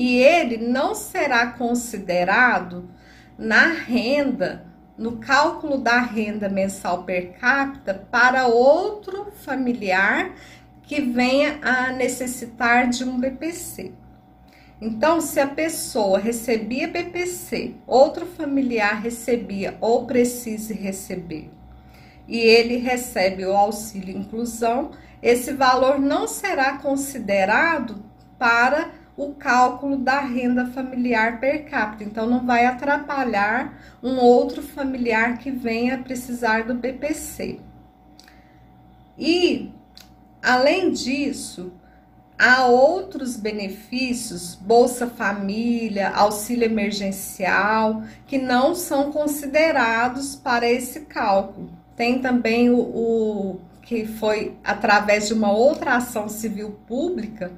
E 0.00 0.16
ele 0.16 0.56
não 0.56 0.94
será 0.94 1.48
considerado 1.48 2.88
na 3.36 3.66
renda 3.66 4.64
no 4.96 5.18
cálculo 5.18 5.76
da 5.76 6.00
renda 6.00 6.48
mensal 6.48 7.04
per 7.04 7.34
capita 7.38 8.06
para 8.10 8.46
outro 8.46 9.30
familiar 9.44 10.34
que 10.84 11.02
venha 11.02 11.58
a 11.60 11.92
necessitar 11.92 12.88
de 12.88 13.04
um 13.04 13.20
BPC. 13.20 13.92
Então, 14.80 15.20
se 15.20 15.38
a 15.38 15.46
pessoa 15.46 16.18
recebia 16.18 16.88
BPC, 16.88 17.74
outro 17.86 18.24
familiar 18.24 19.02
recebia 19.02 19.76
ou 19.82 20.06
precise 20.06 20.72
receber, 20.72 21.50
e 22.26 22.38
ele 22.38 22.78
recebe 22.78 23.44
o 23.44 23.54
auxílio 23.54 24.16
inclusão, 24.16 24.92
esse 25.22 25.52
valor 25.52 25.98
não 25.98 26.26
será 26.26 26.78
considerado 26.78 28.02
para 28.38 28.98
o 29.20 29.34
cálculo 29.34 29.98
da 29.98 30.20
renda 30.20 30.64
familiar 30.68 31.40
per 31.40 31.68
capita. 31.68 32.02
Então, 32.04 32.26
não 32.26 32.46
vai 32.46 32.64
atrapalhar 32.64 33.78
um 34.02 34.16
outro 34.16 34.62
familiar 34.62 35.36
que 35.36 35.50
venha 35.50 35.98
precisar 35.98 36.64
do 36.64 36.74
BPC. 36.74 37.60
E, 39.18 39.70
além 40.42 40.90
disso, 40.90 41.70
há 42.38 42.64
outros 42.64 43.36
benefícios, 43.36 44.54
Bolsa 44.54 45.06
Família, 45.06 46.08
auxílio 46.08 46.64
emergencial, 46.64 48.02
que 48.26 48.38
não 48.38 48.74
são 48.74 49.12
considerados 49.12 50.34
para 50.34 50.66
esse 50.66 51.00
cálculo. 51.00 51.68
Tem 51.94 52.20
também 52.20 52.70
o, 52.70 52.78
o 52.78 53.60
que 53.82 54.06
foi 54.06 54.56
através 54.64 55.26
de 55.26 55.34
uma 55.34 55.52
outra 55.52 55.96
ação 55.96 56.26
civil 56.26 56.80
pública 56.86 57.52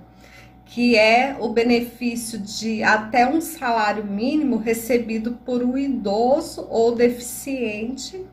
que 0.72 0.96
é 0.96 1.36
o 1.38 1.50
benefício 1.50 2.38
de 2.38 2.82
até 2.82 3.28
um 3.28 3.42
salário 3.42 4.06
mínimo 4.06 4.56
recebido 4.56 5.32
por 5.44 5.62
um 5.62 5.76
idoso 5.76 6.66
ou 6.70 6.94
deficiente 6.94 8.24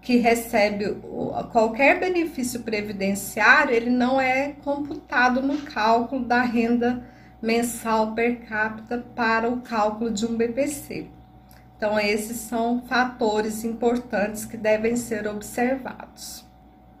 que 0.00 0.16
recebe 0.16 0.96
qualquer 1.52 2.00
benefício 2.00 2.60
previdenciário, 2.60 3.74
ele 3.74 3.90
não 3.90 4.18
é 4.18 4.54
computado 4.64 5.42
no 5.42 5.58
cálculo 5.58 6.24
da 6.24 6.40
renda 6.40 7.04
mensal 7.42 8.14
per 8.14 8.40
capita 8.46 9.04
para 9.14 9.46
o 9.46 9.60
cálculo 9.60 10.10
de 10.10 10.24
um 10.24 10.34
BPC. 10.34 11.08
Então, 11.76 12.00
esses 12.00 12.38
são 12.38 12.80
fatores 12.88 13.64
importantes 13.64 14.46
que 14.46 14.56
devem 14.56 14.96
ser 14.96 15.28
observados. 15.28 16.42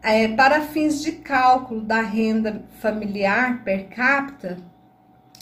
É, 0.02 0.28
para 0.28 0.62
fins 0.62 1.02
de 1.02 1.12
cálculo 1.12 1.82
da 1.82 2.00
renda 2.00 2.64
familiar 2.80 3.62
per 3.62 3.88
capita, 3.88 4.56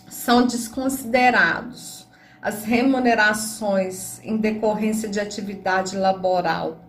são 0.08 0.46
desconsiderados 0.46 2.08
as 2.42 2.64
remunerações 2.64 4.20
em 4.24 4.36
decorrência 4.36 5.08
de 5.08 5.20
atividade 5.20 5.96
laboral, 5.96 6.84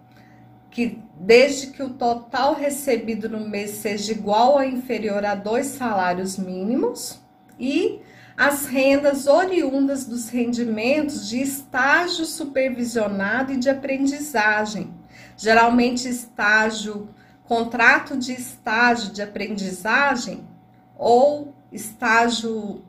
que 0.72 1.00
desde 1.16 1.68
que 1.68 1.84
o 1.84 1.92
total 1.92 2.56
recebido 2.56 3.30
no 3.30 3.48
mês 3.48 3.72
seja 3.72 4.14
igual 4.14 4.54
ou 4.54 4.64
inferior 4.64 5.24
a 5.24 5.36
dois 5.36 5.68
salários 5.68 6.38
mínimos, 6.38 7.20
e 7.60 8.00
as 8.38 8.66
rendas 8.68 9.28
oriundas 9.28 10.06
dos 10.06 10.30
rendimentos 10.30 11.28
de 11.28 11.42
estágio 11.42 12.26
supervisionado 12.26 13.52
e 13.52 13.58
de 13.58 13.70
aprendizagem, 13.70 14.94
geralmente 15.36 16.08
estágio 16.08 17.10
contrato 17.50 18.16
de 18.16 18.32
estágio 18.32 19.12
de 19.12 19.24
aprendizagem 19.24 20.48
ou 20.96 21.52
estágio 21.72 22.84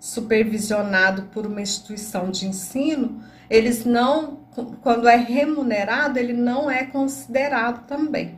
supervisionado 0.00 1.28
por 1.32 1.46
uma 1.46 1.60
instituição 1.60 2.28
de 2.28 2.48
ensino, 2.48 3.22
eles 3.48 3.84
não, 3.84 4.40
quando 4.82 5.06
é 5.06 5.14
remunerado, 5.14 6.18
ele 6.18 6.32
não 6.32 6.68
é 6.68 6.84
considerado 6.84 7.86
também. 7.86 8.36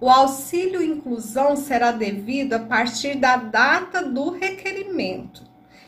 O 0.00 0.10
auxílio 0.10 0.82
inclusão 0.82 1.54
será 1.54 1.92
devido 1.92 2.54
a 2.54 2.58
partir 2.58 3.14
da 3.16 3.36
data 3.36 4.02
do 4.02 4.30
requerimento 4.30 5.44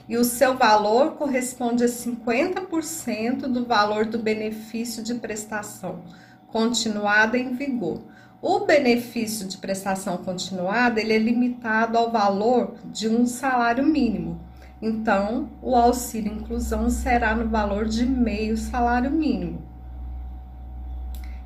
e 0.09 0.16
o 0.16 0.22
seu 0.22 0.57
valor 0.57 1.16
corresponde 1.16 1.83
a 1.83 1.88
50% 1.88 3.49
do 3.49 3.64
valor 3.64 4.05
do 4.05 4.20
benefício 4.20 5.03
de 5.03 5.16
prestação 5.16 6.05
continuada 6.46 7.37
em 7.37 7.53
vigor 7.53 8.14
o 8.48 8.64
benefício 8.64 9.48
de 9.48 9.59
prestação 9.59 10.18
continuada 10.18 11.00
ele 11.00 11.12
é 11.12 11.18
limitado 11.18 11.98
ao 11.98 12.12
valor 12.12 12.76
de 12.85 13.09
um 13.09 13.26
salário 13.26 13.85
mínimo. 13.85 14.40
Então, 14.80 15.50
o 15.61 15.74
auxílio 15.74 16.32
inclusão 16.32 16.88
será 16.88 17.35
no 17.35 17.48
valor 17.48 17.87
de 17.87 18.06
meio 18.06 18.56
salário 18.56 19.11
mínimo. 19.11 19.61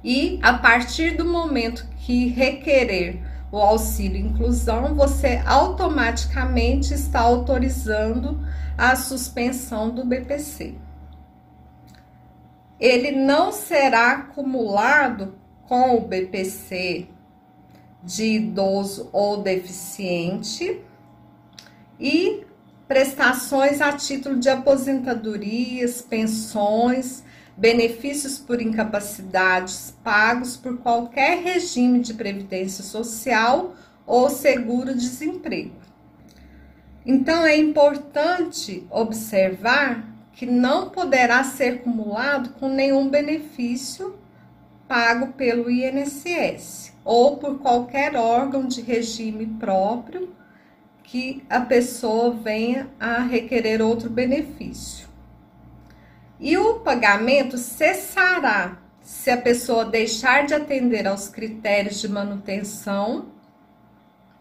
E 0.04 0.38
a 0.42 0.52
partir 0.52 1.16
do 1.16 1.24
momento 1.24 1.88
que 1.96 2.28
requerer 2.28 3.22
o 3.50 3.56
auxílio 3.56 4.20
inclusão, 4.20 4.94
você 4.94 5.42
automaticamente 5.46 6.92
está 6.92 7.20
autorizando 7.20 8.46
a 8.76 8.94
suspensão 8.94 9.88
do 9.88 10.04
BPC. 10.04 10.74
Ele 12.78 13.10
não 13.10 13.52
será 13.52 14.12
acumulado 14.12 15.39
com 15.70 15.94
o 15.94 16.00
BPC 16.00 17.06
de 18.02 18.24
idoso 18.24 19.08
ou 19.12 19.40
deficiente 19.40 20.80
e 22.00 22.44
prestações 22.88 23.80
a 23.80 23.92
título 23.92 24.40
de 24.40 24.48
aposentadorias, 24.48 26.02
pensões, 26.02 27.22
benefícios 27.56 28.36
por 28.36 28.60
incapacidades 28.60 29.94
pagos 30.02 30.56
por 30.56 30.78
qualquer 30.78 31.40
regime 31.40 32.00
de 32.00 32.14
previdência 32.14 32.82
social 32.82 33.76
ou 34.04 34.28
seguro-desemprego. 34.28 35.76
Então 37.06 37.46
é 37.46 37.56
importante 37.56 38.84
observar 38.90 40.04
que 40.32 40.46
não 40.46 40.90
poderá 40.90 41.44
ser 41.44 41.74
acumulado 41.74 42.54
com 42.54 42.68
nenhum 42.68 43.08
benefício 43.08 44.18
pago 44.90 45.28
pelo 45.34 45.70
INSS 45.70 46.92
ou 47.04 47.36
por 47.36 47.60
qualquer 47.60 48.16
órgão 48.16 48.66
de 48.66 48.80
regime 48.80 49.46
próprio 49.46 50.34
que 51.04 51.44
a 51.48 51.60
pessoa 51.60 52.32
venha 52.32 52.90
a 52.98 53.20
requerer 53.20 53.80
outro 53.80 54.10
benefício. 54.10 55.06
E 56.40 56.58
o 56.58 56.80
pagamento 56.80 57.56
cessará 57.56 58.78
se 59.00 59.30
a 59.30 59.36
pessoa 59.36 59.84
deixar 59.84 60.44
de 60.44 60.54
atender 60.54 61.06
aos 61.06 61.28
critérios 61.28 62.00
de 62.00 62.08
manutenção 62.08 63.26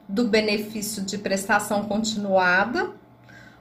do 0.07 0.27
benefício 0.27 1.03
de 1.03 1.19
prestação 1.19 1.83
continuada 1.85 2.89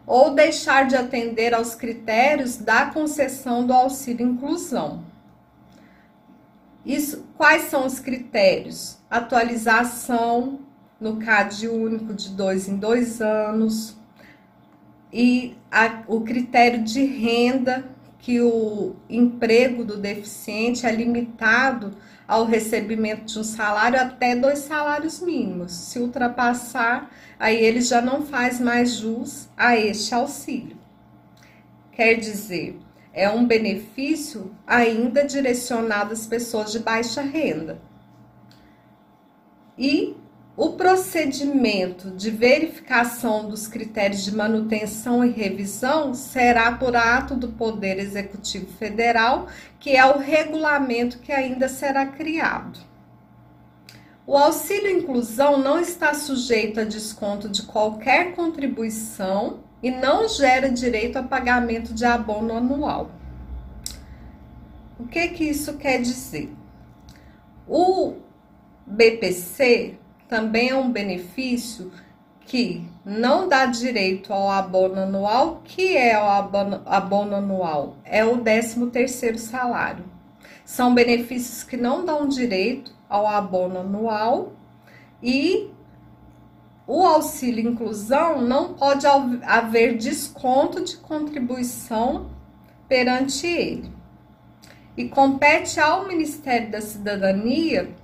ou 0.06 0.34
deixar 0.34 0.86
de 0.86 0.96
atender 0.96 1.52
aos 1.52 1.74
critérios 1.74 2.56
da 2.56 2.86
concessão 2.86 3.66
do 3.66 3.74
auxílio 3.74 4.26
inclusão. 4.26 5.07
Isso, 6.88 7.26
quais 7.36 7.64
são 7.64 7.84
os 7.84 8.00
critérios? 8.00 8.96
Atualização 9.10 10.60
no 10.98 11.18
CAD 11.18 11.68
único 11.68 12.14
de 12.14 12.30
dois 12.30 12.66
em 12.66 12.76
dois 12.76 13.20
anos 13.20 13.94
e 15.12 15.54
a, 15.70 16.02
o 16.06 16.22
critério 16.22 16.82
de 16.82 17.04
renda 17.04 17.84
que 18.18 18.40
o 18.40 18.96
emprego 19.08 19.84
do 19.84 19.98
deficiente 19.98 20.86
é 20.86 20.90
limitado 20.90 21.94
ao 22.26 22.46
recebimento 22.46 23.26
de 23.26 23.38
um 23.38 23.44
salário 23.44 24.00
até 24.00 24.34
dois 24.34 24.60
salários 24.60 25.20
mínimos. 25.20 25.72
Se 25.72 25.98
ultrapassar, 25.98 27.10
aí 27.38 27.62
ele 27.62 27.82
já 27.82 28.00
não 28.00 28.22
faz 28.22 28.58
mais 28.58 28.94
jus 28.94 29.50
a 29.54 29.76
este 29.76 30.14
auxílio. 30.14 30.78
Quer 31.92 32.14
dizer, 32.14 32.78
é 33.18 33.28
um 33.28 33.44
benefício 33.44 34.54
ainda 34.64 35.24
direcionado 35.24 36.12
às 36.12 36.24
pessoas 36.24 36.70
de 36.70 36.78
baixa 36.78 37.20
renda. 37.20 37.82
E 39.76 40.16
o 40.56 40.74
procedimento 40.74 42.12
de 42.12 42.30
verificação 42.30 43.48
dos 43.48 43.66
critérios 43.66 44.24
de 44.24 44.34
manutenção 44.34 45.24
e 45.24 45.30
revisão 45.30 46.14
será 46.14 46.72
por 46.72 46.94
ato 46.94 47.34
do 47.34 47.48
Poder 47.48 47.98
Executivo 47.98 48.66
Federal, 48.78 49.48
que 49.80 49.96
é 49.96 50.04
o 50.04 50.18
regulamento 50.18 51.18
que 51.18 51.32
ainda 51.32 51.68
será 51.68 52.06
criado. 52.06 52.78
O 54.24 54.36
auxílio 54.36 54.90
inclusão 54.90 55.58
não 55.58 55.80
está 55.80 56.14
sujeito 56.14 56.78
a 56.78 56.84
desconto 56.84 57.48
de 57.48 57.62
qualquer 57.62 58.34
contribuição 58.34 59.60
e 59.82 59.90
não 59.90 60.28
gera 60.28 60.70
direito 60.70 61.16
a 61.16 61.22
pagamento 61.22 61.94
de 61.94 62.04
abono 62.04 62.56
anual. 62.56 63.10
O 64.98 65.06
que 65.06 65.28
que 65.28 65.44
isso 65.44 65.74
quer 65.74 66.00
dizer? 66.00 66.52
O 67.66 68.14
BPC 68.86 69.96
também 70.28 70.70
é 70.70 70.76
um 70.76 70.90
benefício 70.90 71.92
que 72.40 72.82
não 73.04 73.46
dá 73.46 73.66
direito 73.66 74.32
ao 74.32 74.50
abono 74.50 75.00
anual. 75.02 75.60
que 75.64 75.96
é 75.96 76.18
o 76.18 76.24
abono, 76.24 76.82
abono 76.86 77.36
anual? 77.36 77.96
É 78.04 78.24
o 78.24 78.38
13 78.38 78.86
terceiro 78.86 79.38
salário. 79.38 80.04
São 80.64 80.94
benefícios 80.94 81.62
que 81.62 81.76
não 81.76 82.04
dão 82.04 82.26
direito 82.26 82.92
ao 83.08 83.26
abono 83.26 83.80
anual 83.80 84.52
e 85.22 85.70
o 86.88 87.04
auxílio 87.04 87.70
inclusão 87.70 88.40
não 88.40 88.72
pode 88.72 89.06
haver 89.42 89.98
desconto 89.98 90.82
de 90.82 90.96
contribuição 90.96 92.30
perante 92.88 93.46
ele. 93.46 93.92
E 94.96 95.06
compete 95.06 95.78
ao 95.78 96.08
Ministério 96.08 96.70
da 96.70 96.80
Cidadania 96.80 97.94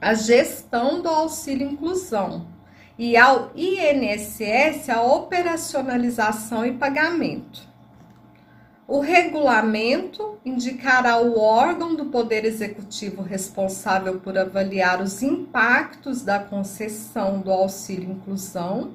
a 0.00 0.14
gestão 0.14 1.00
do 1.00 1.08
auxílio 1.08 1.70
inclusão 1.70 2.48
e 2.98 3.16
ao 3.16 3.52
INSS 3.54 4.90
a 4.90 5.00
operacionalização 5.00 6.66
e 6.66 6.72
pagamento. 6.72 7.67
O 8.88 9.00
regulamento 9.00 10.38
indicará 10.42 11.20
o 11.20 11.38
órgão 11.38 11.94
do 11.94 12.06
Poder 12.06 12.46
Executivo 12.46 13.20
responsável 13.20 14.18
por 14.18 14.38
avaliar 14.38 15.02
os 15.02 15.22
impactos 15.22 16.22
da 16.22 16.38
concessão 16.38 17.38
do 17.40 17.52
auxílio 17.52 18.12
inclusão 18.12 18.94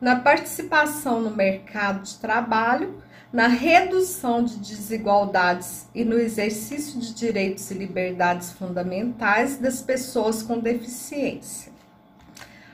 na 0.00 0.16
participação 0.16 1.20
no 1.20 1.30
mercado 1.30 2.02
de 2.02 2.16
trabalho 2.16 3.00
na 3.32 3.46
redução 3.46 4.42
de 4.42 4.56
desigualdades 4.56 5.86
e 5.94 6.04
no 6.04 6.18
exercício 6.18 6.98
de 6.98 7.14
direitos 7.14 7.70
e 7.70 7.74
liberdades 7.74 8.50
fundamentais 8.50 9.56
das 9.56 9.80
pessoas 9.80 10.42
com 10.42 10.58
deficiência. 10.58 11.70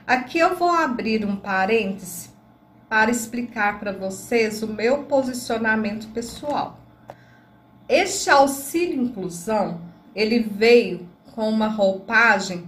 Aqui 0.07 0.39
eu 0.39 0.55
vou 0.55 0.71
abrir 0.71 1.25
um 1.25 1.35
parêntese 1.35 2.34
para 2.87 3.11
explicar 3.11 3.79
para 3.79 3.91
vocês 3.91 4.61
o 4.61 4.67
meu 4.67 5.03
posicionamento 5.03 6.07
pessoal. 6.09 6.79
Este 7.87 8.29
auxílio 8.29 9.01
inclusão, 9.01 9.81
ele 10.15 10.39
veio 10.39 11.07
com 11.33 11.49
uma 11.49 11.67
roupagem 11.67 12.67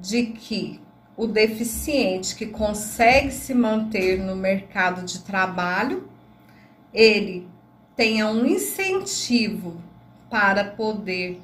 de 0.00 0.26
que 0.26 0.80
o 1.16 1.26
deficiente 1.26 2.36
que 2.36 2.46
consegue 2.46 3.30
se 3.30 3.54
manter 3.54 4.18
no 4.18 4.36
mercado 4.36 5.02
de 5.04 5.20
trabalho 5.20 6.08
ele 6.92 7.46
tenha 7.94 8.26
um 8.28 8.46
incentivo 8.46 9.80
para 10.30 10.64
poder 10.64 11.40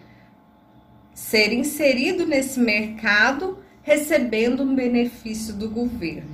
ser 1.14 1.52
inserido 1.52 2.26
nesse 2.26 2.58
mercado 2.58 3.58
recebendo 3.82 4.62
um 4.62 4.74
benefício 4.74 5.52
do 5.54 5.68
governo. 5.68 6.31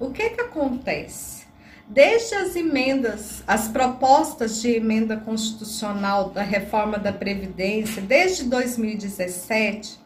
O 0.00 0.10
que 0.10 0.30
que 0.30 0.40
acontece? 0.40 1.44
Desde 1.88 2.34
as 2.36 2.54
emendas, 2.54 3.42
as 3.46 3.66
propostas 3.66 4.62
de 4.62 4.70
emenda 4.70 5.16
constitucional 5.16 6.30
da 6.30 6.42
reforma 6.42 6.98
da 6.98 7.12
Previdência, 7.12 8.00
desde 8.00 8.44
2017, 8.44 9.98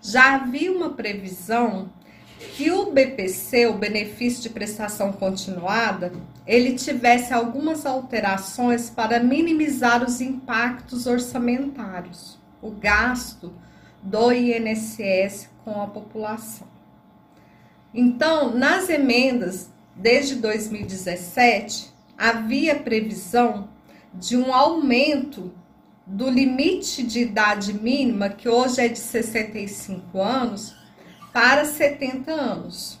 já 0.00 0.36
havia 0.36 0.72
uma 0.72 0.90
previsão 0.90 1.90
que 2.56 2.70
o 2.70 2.90
BPC, 2.90 3.66
o 3.66 3.74
benefício 3.74 4.42
de 4.42 4.48
prestação 4.48 5.12
continuada, 5.12 6.12
ele 6.46 6.74
tivesse 6.74 7.34
algumas 7.34 7.84
alterações 7.84 8.88
para 8.88 9.20
minimizar 9.20 10.02
os 10.02 10.22
impactos 10.22 11.06
orçamentários, 11.06 12.38
o 12.62 12.70
gasto 12.70 13.52
do 14.02 14.32
INSS 14.32 15.50
com 15.64 15.82
a 15.82 15.86
população. 15.86 16.73
Então, 17.94 18.52
nas 18.52 18.88
emendas 18.90 19.70
desde 19.94 20.34
2017, 20.34 21.92
havia 22.18 22.74
previsão 22.74 23.68
de 24.12 24.36
um 24.36 24.52
aumento 24.52 25.52
do 26.04 26.28
limite 26.28 27.04
de 27.04 27.20
idade 27.20 27.72
mínima, 27.72 28.28
que 28.28 28.48
hoje 28.48 28.80
é 28.80 28.88
de 28.88 28.98
65 28.98 30.20
anos, 30.20 30.74
para 31.32 31.64
70 31.64 32.32
anos. 32.32 32.98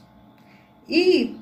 E 0.88 1.36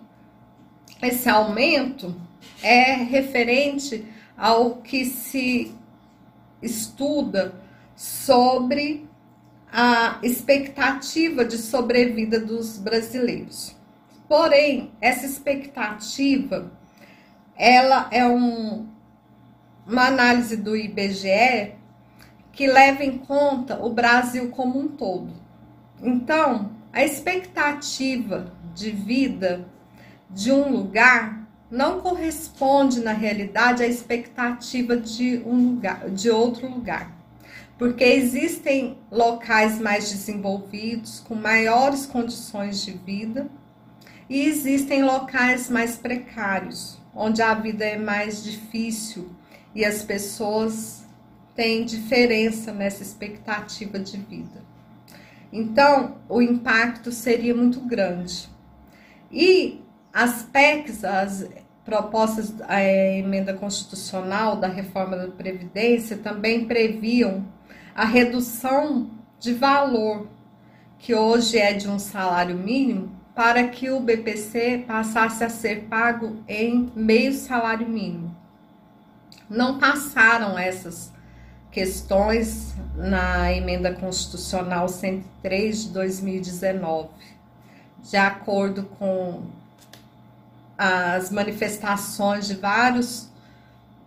esse 1.03 1.29
aumento 1.29 2.15
é 2.63 2.95
referente 2.95 4.07
ao 4.37 4.77
que 4.77 5.05
se 5.05 5.75
estuda 6.63 7.55
sobre 7.95 9.09
a 9.73 10.19
expectativa 10.23 11.47
de 11.47 11.57
sobrevida 11.57 12.39
dos 12.39 12.77
brasileiros. 12.77 13.75
Porém, 14.29 14.93
essa 15.01 15.25
expectativa 15.25 16.71
ela 17.57 18.09
é 18.11 18.27
um, 18.27 18.87
uma 19.87 20.07
análise 20.09 20.57
do 20.57 20.77
IBGE 20.77 21.75
que 22.53 22.67
leva 22.67 23.03
em 23.03 23.17
conta 23.17 23.83
o 23.83 23.91
Brasil 23.91 24.51
como 24.51 24.79
um 24.79 24.89
todo. 24.89 25.33
Então, 26.03 26.73
a 26.93 27.03
expectativa 27.03 28.53
de 28.75 28.91
vida 28.91 29.67
de 30.29 30.53
um 30.53 30.71
lugar 30.71 31.49
não 31.71 32.01
corresponde 32.01 33.01
na 33.01 33.13
realidade 33.13 33.83
à 33.83 33.87
expectativa 33.87 34.97
de 34.97 35.43
um 35.47 35.71
lugar, 35.71 36.11
de 36.11 36.29
outro 36.29 36.69
lugar. 36.69 37.22
Porque 37.79 38.05
existem 38.05 38.99
locais 39.11 39.81
mais 39.81 40.11
desenvolvidos, 40.11 41.21
com 41.21 41.35
maiores 41.35 42.07
condições 42.07 42.85
de 42.85 42.93
vida, 42.93 43.49
e 44.29 44.47
existem 44.47 45.03
locais 45.03 45.69
mais 45.69 45.97
precários, 45.97 46.99
onde 47.15 47.43
a 47.43 47.55
vida 47.55 47.85
é 47.85 47.99
mais 47.99 48.43
difícil 48.43 49.31
e 49.75 49.85
as 49.85 50.03
pessoas 50.03 51.05
têm 51.55 51.85
diferença 51.85 52.73
nessa 52.73 53.03
expectativa 53.03 53.99
de 53.99 54.17
vida. 54.17 54.63
Então, 55.53 56.17
o 56.29 56.41
impacto 56.41 57.13
seria 57.13 57.55
muito 57.55 57.81
grande. 57.81 58.49
E 59.31 59.83
as 60.13 60.43
PECs, 60.45 61.05
as 61.05 61.47
propostas 61.85 62.51
da 62.51 62.81
é, 62.81 63.19
emenda 63.19 63.53
constitucional 63.53 64.57
da 64.57 64.69
reforma 64.69 65.17
da 65.17 65.29
Previdência, 65.29 66.17
também 66.17 66.67
previam 66.67 67.45
a 67.95 68.05
redução 68.05 69.11
de 69.39 69.53
valor, 69.53 70.29
que 70.99 71.15
hoje 71.15 71.59
é 71.59 71.73
de 71.73 71.89
um 71.89 71.99
salário 71.99 72.57
mínimo, 72.57 73.11
para 73.35 73.67
que 73.69 73.91
o 73.91 74.01
BPC 74.01 74.85
passasse 74.87 75.43
a 75.43 75.49
ser 75.49 75.85
pago 75.85 76.43
em 76.47 76.93
meio 76.95 77.33
salário 77.33 77.89
mínimo. 77.89 78.37
Não 79.49 79.79
passaram 79.79 80.59
essas 80.59 81.13
questões 81.71 82.75
na 82.95 83.53
emenda 83.53 83.93
constitucional 83.95 84.89
103 84.89 85.85
de 85.85 85.89
2019, 85.89 87.09
de 88.03 88.17
acordo 88.17 88.85
com 88.99 89.43
as 90.77 91.31
manifestações 91.31 92.47
de 92.47 92.55
vários 92.55 93.32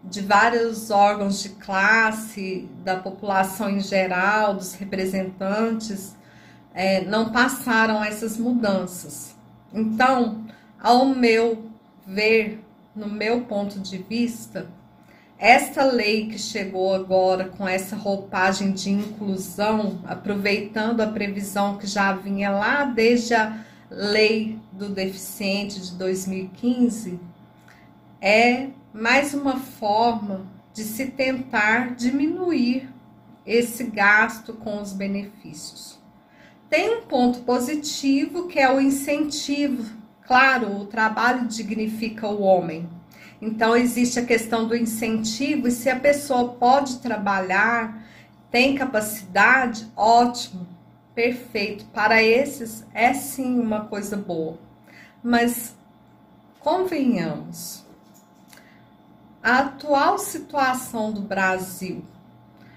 de 0.09 0.21
vários 0.21 0.91
órgãos 0.91 1.41
de 1.41 1.49
classe, 1.49 2.69
da 2.83 2.95
população 2.95 3.69
em 3.69 3.79
geral, 3.79 4.53
dos 4.53 4.73
representantes, 4.75 6.15
é, 6.73 7.03
não 7.05 7.31
passaram 7.31 8.03
essas 8.03 8.37
mudanças. 8.37 9.35
Então, 9.73 10.45
ao 10.79 11.05
meu 11.05 11.69
ver, 12.05 12.63
no 12.95 13.07
meu 13.07 13.41
ponto 13.41 13.79
de 13.79 13.97
vista, 13.97 14.67
esta 15.37 15.83
lei 15.83 16.27
que 16.27 16.39
chegou 16.39 16.93
agora 16.93 17.45
com 17.49 17.67
essa 17.67 17.95
roupagem 17.95 18.71
de 18.71 18.89
inclusão, 18.89 19.99
aproveitando 20.05 21.01
a 21.01 21.07
previsão 21.07 21.77
que 21.77 21.87
já 21.87 22.13
vinha 22.13 22.51
lá 22.51 22.85
desde 22.85 23.33
a 23.33 23.65
lei 23.89 24.57
do 24.71 24.89
deficiente 24.89 25.79
de 25.81 25.91
2015, 25.93 27.19
é 28.21 28.69
mais 28.95 29.33
uma 29.33 29.57
forma 29.57 30.47
de 30.73 30.85
se 30.85 31.07
tentar 31.07 31.95
diminuir 31.95 32.89
esse 33.45 33.83
gasto 33.83 34.53
com 34.53 34.81
os 34.81 34.93
benefícios. 34.93 35.99
Tem 36.69 36.99
um 36.99 37.01
ponto 37.01 37.39
positivo 37.39 38.47
que 38.47 38.57
é 38.57 38.71
o 38.71 38.79
incentivo. 38.79 39.83
Claro, 40.25 40.79
o 40.79 40.85
trabalho 40.85 41.45
dignifica 41.45 42.25
o 42.25 42.41
homem. 42.41 42.89
Então, 43.41 43.75
existe 43.75 44.17
a 44.17 44.25
questão 44.25 44.65
do 44.65 44.75
incentivo, 44.75 45.67
e 45.67 45.71
se 45.71 45.89
a 45.89 45.99
pessoa 45.99 46.53
pode 46.53 46.99
trabalhar, 46.99 48.01
tem 48.49 48.75
capacidade, 48.75 49.91
ótimo, 49.95 50.65
perfeito. 51.13 51.83
Para 51.87 52.23
esses, 52.23 52.85
é 52.93 53.13
sim 53.13 53.59
uma 53.59 53.81
coisa 53.81 54.15
boa. 54.15 54.57
Mas, 55.21 55.75
convenhamos, 56.61 57.84
a 59.45 59.59
atual 59.59 60.17
situação 60.17 61.11
do 61.11 61.21
Brasil, 61.21 62.03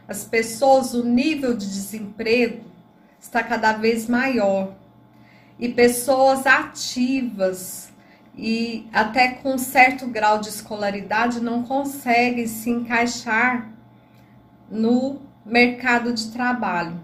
as 0.06 0.26
pessoas, 0.26 0.92
o 0.92 1.02
nível 1.02 1.56
de 1.56 1.64
desemprego 1.64 2.62
está 3.18 3.42
cada 3.42 3.72
vez 3.72 4.06
maior 4.06 4.74
e 5.58 5.70
pessoas 5.70 6.46
ativas 6.46 7.90
e 8.36 8.86
até 8.92 9.28
com 9.28 9.56
certo 9.56 10.06
grau 10.08 10.40
de 10.42 10.50
escolaridade 10.50 11.40
não 11.40 11.62
conseguem 11.62 12.46
se 12.46 12.68
encaixar 12.68 13.72
no 14.70 15.22
mercado 15.46 16.12
de 16.12 16.30
trabalho. 16.30 17.00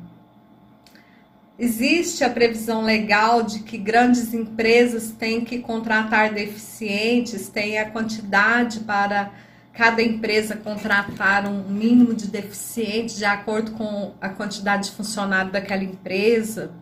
Existe 1.58 2.22
a 2.22 2.28
previsão 2.28 2.82
legal 2.82 3.42
de 3.42 3.60
que 3.60 3.78
grandes 3.78 4.34
empresas 4.34 5.12
têm 5.12 5.42
que 5.42 5.60
contratar 5.60 6.34
deficientes, 6.34 7.48
têm 7.48 7.78
a 7.78 7.88
quantidade 7.88 8.80
para 8.80 9.32
cada 9.74 10.00
empresa 10.00 10.56
contratar 10.56 11.46
um 11.48 11.68
mínimo 11.68 12.14
de 12.14 12.28
deficientes 12.28 13.16
de 13.16 13.24
acordo 13.24 13.72
com 13.72 14.14
a 14.20 14.28
quantidade 14.28 14.88
de 14.88 14.96
funcionário 14.96 15.50
daquela 15.50 15.82
empresa, 15.82 16.72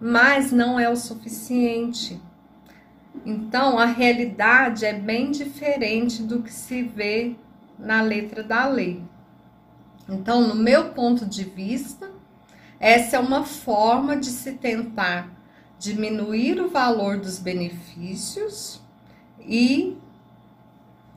mas 0.00 0.50
não 0.50 0.80
é 0.80 0.88
o 0.88 0.96
suficiente. 0.96 2.20
Então, 3.26 3.78
a 3.78 3.84
realidade 3.84 4.86
é 4.86 4.94
bem 4.94 5.30
diferente 5.30 6.22
do 6.22 6.42
que 6.42 6.52
se 6.52 6.82
vê 6.82 7.36
na 7.78 8.00
letra 8.00 8.42
da 8.42 8.66
lei. 8.66 9.02
Então, 10.08 10.48
no 10.48 10.54
meu 10.54 10.90
ponto 10.90 11.26
de 11.26 11.44
vista, 11.44 12.10
essa 12.80 13.16
é 13.16 13.20
uma 13.20 13.44
forma 13.44 14.16
de 14.16 14.26
se 14.26 14.52
tentar 14.52 15.30
diminuir 15.78 16.60
o 16.60 16.70
valor 16.70 17.18
dos 17.18 17.38
benefícios 17.38 18.82
e 19.40 19.96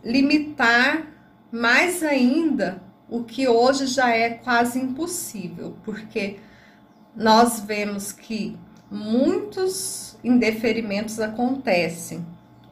limitar 0.08 1.06
mais 1.52 2.02
ainda 2.02 2.82
o 3.10 3.24
que 3.24 3.48
hoje 3.48 3.86
já 3.88 4.10
é 4.10 4.30
quase 4.30 4.80
impossível, 4.80 5.78
porque 5.84 6.38
nós 7.16 7.60
vemos 7.60 8.12
que 8.12 8.58
muitos 8.90 10.18
indeferimentos 10.24 11.20
acontecem 11.20 12.26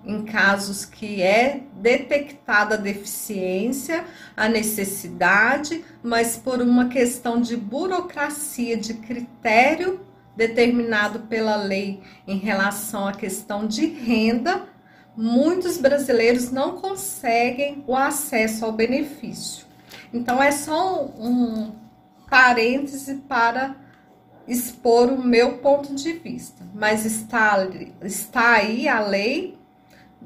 em 0.06 0.24
casos 0.24 0.86
que 0.86 1.22
é 1.22 1.64
detectada 1.74 2.76
a 2.76 2.78
deficiência, 2.78 4.06
a 4.38 4.48
necessidade, 4.48 5.84
mas 6.04 6.38
por 6.38 6.62
uma 6.62 6.88
questão 6.88 7.42
de 7.42 7.58
burocracia, 7.58 8.78
de 8.78 8.94
critério 8.94 10.00
determinado 10.38 11.22
pela 11.22 11.56
lei 11.56 12.02
em 12.28 12.38
relação 12.38 13.08
à 13.08 13.14
questão 13.14 13.68
de 13.68 13.86
renda, 13.88 14.68
muitos 15.16 15.78
brasileiros 15.78 16.52
não 16.52 16.78
conseguem 16.78 17.84
o 17.88 17.96
acesso 17.96 18.66
ao 18.66 18.72
benefício. 18.72 19.66
Então, 20.14 20.42
é 20.42 20.52
só 20.52 21.06
um, 21.06 21.28
um 21.28 21.72
parêntese 22.30 23.16
para 23.28 23.76
expor 24.48 25.12
o 25.12 25.22
meu 25.22 25.58
ponto 25.58 25.96
de 25.96 26.14
vista, 26.14 26.64
mas 26.74 27.06
está, 27.06 27.68
está 28.02 28.54
aí 28.54 28.88
a 28.88 29.00
lei, 29.00 29.58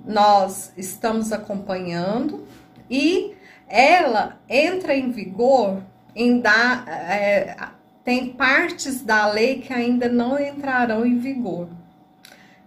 nós 0.05 0.73
estamos 0.77 1.31
acompanhando 1.31 2.45
e 2.89 3.35
ela 3.67 4.39
entra 4.49 4.95
em 4.95 5.11
vigor 5.11 5.83
em 6.15 6.39
dar. 6.39 6.87
É, 6.87 7.55
tem 8.03 8.29
partes 8.33 9.01
da 9.01 9.27
lei 9.27 9.61
que 9.61 9.71
ainda 9.71 10.09
não 10.09 10.39
entrarão 10.39 11.05
em 11.05 11.17
vigor. 11.17 11.69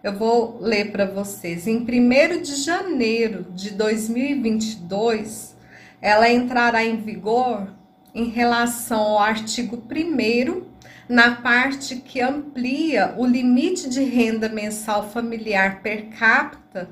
Eu 0.02 0.12
vou 0.12 0.58
ler 0.60 0.90
para 0.90 1.06
vocês. 1.06 1.68
Em 1.68 1.78
1 1.78 2.42
de 2.42 2.56
janeiro 2.56 3.46
de 3.52 3.70
2022, 3.70 5.54
ela 6.00 6.28
entrará 6.28 6.84
em 6.84 6.96
vigor 6.96 7.68
em 8.12 8.28
relação 8.28 9.00
ao 9.00 9.20
artigo 9.20 9.76
1 9.76 10.62
na 11.08 11.36
parte 11.36 11.96
que 11.96 12.20
amplia 12.20 13.14
o 13.16 13.24
limite 13.24 13.88
de 13.88 14.02
renda 14.02 14.48
mensal 14.48 15.08
familiar 15.08 15.82
per 15.82 16.08
capita 16.08 16.90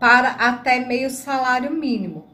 para 0.00 0.30
até 0.30 0.84
meio 0.84 1.10
salário 1.10 1.70
mínimo 1.70 2.26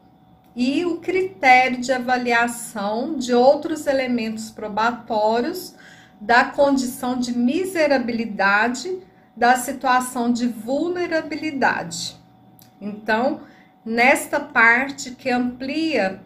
e 0.57 0.83
o 0.87 0.97
critério 0.97 1.79
de 1.79 1.93
avaliação 1.93 3.19
de 3.19 3.35
outros 3.35 3.87
elementos 3.87 4.51
probatórios 4.51 5.75
da 6.19 6.47
condição 6.47 7.19
de 7.19 7.37
miserabilidade 7.37 9.10
da 9.41 9.57
situação 9.57 10.31
de 10.31 10.47
vulnerabilidade. 10.47 12.15
Então, 12.79 13.41
nesta 13.83 14.39
parte 14.39 15.13
que 15.13 15.31
amplia 15.31 16.21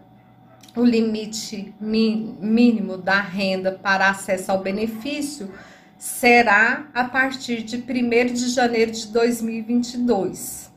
o 0.74 0.82
limite 0.82 1.72
mínimo 1.80 2.98
da 2.98 3.20
renda 3.20 3.70
para 3.70 4.10
acesso 4.10 4.50
ao 4.50 4.58
benefício, 4.58 5.48
será 5.96 6.88
a 6.92 7.04
partir 7.04 7.62
de 7.62 7.76
1 7.76 8.34
de 8.34 8.48
janeiro 8.48 8.90
de 8.90 9.06
2022. 9.06 10.72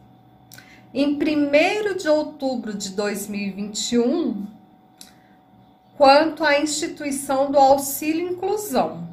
Em 0.93 1.15
1 1.15 1.97
de 1.97 2.07
outubro 2.07 2.75
de 2.75 2.91
2021, 2.91 4.45
quanto 5.97 6.43
à 6.43 6.59
instituição 6.59 7.49
do 7.49 7.57
auxílio 7.57 8.29
inclusão. 8.29 9.07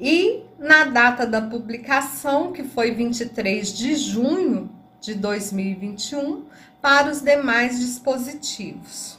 E 0.00 0.45
na 0.58 0.84
data 0.84 1.26
da 1.26 1.40
publicação, 1.40 2.52
que 2.52 2.64
foi 2.64 2.92
23 2.92 3.72
de 3.72 3.94
junho 3.94 4.70
de 5.00 5.14
2021, 5.14 6.44
para 6.80 7.10
os 7.10 7.20
demais 7.20 7.78
dispositivos. 7.78 9.18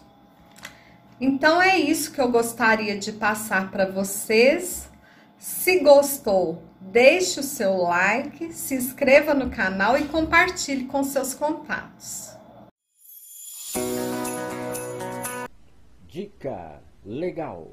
Então 1.20 1.62
é 1.62 1.78
isso 1.78 2.12
que 2.12 2.22
eu 2.22 2.30
gostaria 2.30 2.98
de 2.98 3.12
passar 3.12 3.72
para 3.72 3.86
vocês. 3.90 4.90
Se 5.40 5.80
gostou, 5.80 6.64
deixe 6.80 7.40
o 7.40 7.44
seu 7.44 7.78
like, 7.78 8.54
se 8.54 8.76
inscreva 8.76 9.34
no 9.34 9.50
canal 9.50 9.98
e 9.98 10.06
compartilhe 10.06 10.86
com 10.86 11.04
seus 11.04 11.34
contatos. 11.34 12.36
Dica 16.08 16.82
legal. 17.06 17.68